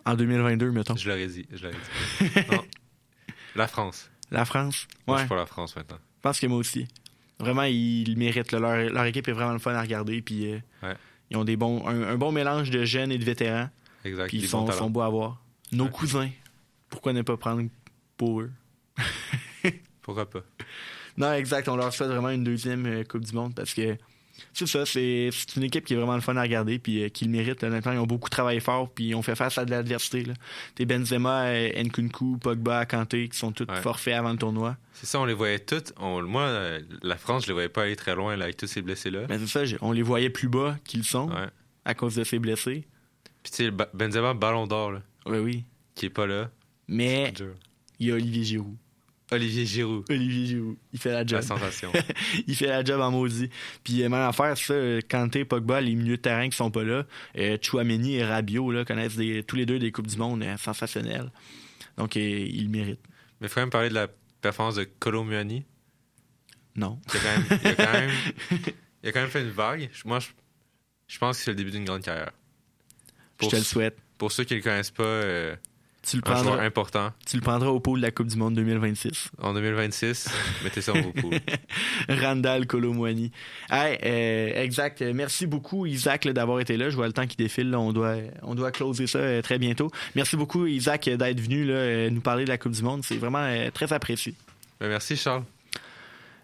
[0.05, 0.97] En 2022, mettons.
[0.97, 1.47] Je l'aurais dit.
[1.53, 2.31] Je dit.
[2.53, 2.63] Non.
[3.57, 4.11] La France.
[4.31, 4.87] La France?
[5.07, 5.21] Moi, Ouais.
[5.21, 5.99] je suis pour la France maintenant.
[6.17, 6.87] Je pense que moi aussi.
[7.39, 8.53] Vraiment, ils le méritent.
[8.53, 10.21] Leur, leur équipe est vraiment le fun à regarder.
[10.23, 10.95] Puis euh, Ouais.
[11.31, 13.69] Ils ont des bons, un, un bon mélange de jeunes et de vétérans.
[14.05, 14.29] Exact.
[14.29, 15.43] Puis ils sont beaux à voir.
[15.73, 16.31] Nos cousins.
[16.89, 17.69] Pourquoi ne pas prendre
[18.17, 18.53] pour eux?
[20.03, 20.41] Pourquoi pas?
[21.17, 21.69] Non, exact.
[21.69, 23.97] On leur souhaite vraiment une deuxième euh, Coupe du Monde parce que
[24.53, 24.85] c'est ça.
[24.87, 27.63] C'est une équipe qui est vraiment le fun à regarder puis euh, qui le mérite.
[27.63, 27.69] là.
[27.69, 30.25] Honnêtement, ils ont beaucoup travaillé fort puis ils ont fait face à de l'adversité.
[30.75, 33.81] T'es Benzema, euh, Nkunku, Pogba, Kanté qui sont tous Ouais.
[33.81, 34.77] forfaits avant le tournoi.
[34.93, 35.93] C'est ça, on les voyait toutes.
[35.99, 38.67] On- moi, euh, la France, je les voyais pas aller très loin là, avec tous
[38.67, 39.27] ces blessés-là.
[39.29, 41.47] Mais c'est ça, on les voyait plus bas qu'ils sont Ouais.
[41.85, 42.87] à cause de ces blessés.
[43.43, 44.93] Puis tu sais, Benzema, ballon d'or,
[45.27, 45.65] Oui, oui.
[45.95, 46.51] qui est pas là.
[46.89, 47.33] Mais
[47.99, 48.77] il y a Olivier Giroud.
[49.31, 50.05] Olivier Giroud.
[50.11, 50.77] Olivier Giroud.
[50.93, 51.41] Il fait la job.
[51.41, 51.91] La sensation.
[52.47, 53.49] il fait la job en maudit.
[53.83, 56.85] Puis euh, même affaire, ça, euh, Kanté, Pogba, les milieux de terrain qui sont pas
[56.85, 57.07] là,
[57.39, 60.57] euh, Chouameni et Rabiot là, connaissent des- tous les deux des Coupes du Monde euh,
[60.59, 61.31] sensationnelles.
[61.97, 63.01] Donc, euh, ils le méritent.
[63.41, 64.09] Mais il faut quand même parler de la
[64.41, 65.65] performance de Colomuani.
[66.77, 67.01] Non.
[67.13, 68.11] Il a quand même, il a quand même,
[69.03, 69.91] il a quand même fait une vague.
[70.05, 70.29] Moi, je,
[71.09, 72.33] je pense que c'est le début d'une grande carrière.
[73.41, 73.97] Je te le souhaite.
[74.19, 75.57] Pour ceux qui le connaissent pas, euh,
[76.07, 77.13] Tu le un joueur prendras, important.
[77.27, 79.31] tu le prendras au pôle de la Coupe du Monde 2026.
[79.41, 80.29] En 2026,
[80.63, 81.31] mettez ça en vos.
[82.09, 83.31] Randall Colomwani.
[83.71, 85.01] Hey, euh, exact.
[85.03, 86.91] Merci beaucoup, Isaac, d'avoir été là.
[86.91, 87.71] Je vois le temps qui défile.
[87.71, 87.81] là.
[87.81, 89.91] On, doit, on doit closer ça euh, très bientôt.
[90.15, 93.03] Merci beaucoup, Isaac, d'être venu là, euh, nous parler de la Coupe du Monde.
[93.03, 94.35] C'est vraiment très apprécié.
[94.81, 95.45] Ben, merci, Charles.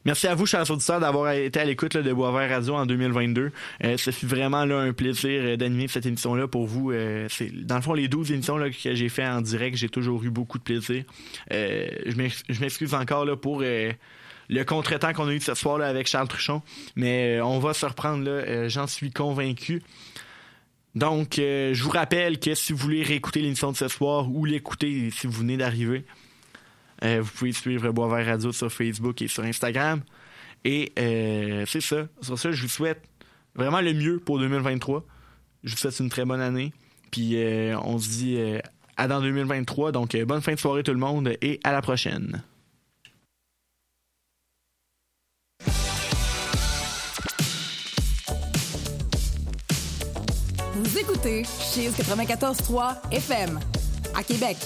[0.07, 3.53] Merci à vous, chers auditeurs, d'avoir été à l'écoute de Boisvert Radio en 2022.
[3.85, 6.91] Euh, ce fut vraiment un plaisir euh, d'animer cette émission-là pour vous.
[6.91, 7.29] Euh,
[7.65, 10.57] Dans le fond, les 12 émissions que j'ai fait en direct, j'ai toujours eu beaucoup
[10.57, 11.05] de plaisir.
[11.53, 16.07] Euh, je m'ex- je m'excuse encore pour le contretemps qu'on a eu ce soir avec
[16.09, 16.63] Charles Truchon,
[16.97, 18.27] mais on va se reprendre,
[18.69, 19.83] j'en suis convaincu.
[20.95, 25.11] Donc, je vous rappelle que si vous voulez réécouter l'émission de ce soir ou l'écouter
[25.11, 26.05] si vous venez d'arriver,
[27.05, 30.03] euh, vous pouvez suivre Boisvert Radio sur Facebook et sur Instagram.
[30.65, 32.07] Et euh, c'est ça.
[32.21, 33.03] Sur ça, je vous souhaite
[33.55, 35.05] vraiment le mieux pour 2023.
[35.65, 36.73] Je vous souhaite une très bonne année.
[37.11, 38.39] Puis euh, on se dit
[38.97, 39.93] à dans 2023.
[39.93, 42.43] Donc, bonne fin de soirée tout le monde et à la prochaine.
[50.75, 53.61] Vous écoutez Cheese 94.3 FM
[54.15, 54.57] à Québec.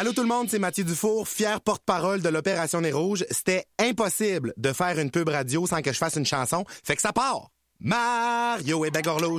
[0.00, 3.24] Allô tout le monde, c'est Mathieu Dufour, fier porte-parole de l'Opération Nez Rouge.
[3.32, 7.02] C'était impossible de faire une pub radio sans que je fasse une chanson, fait que
[7.02, 7.48] ça part.
[7.80, 9.26] Mario et Begorlo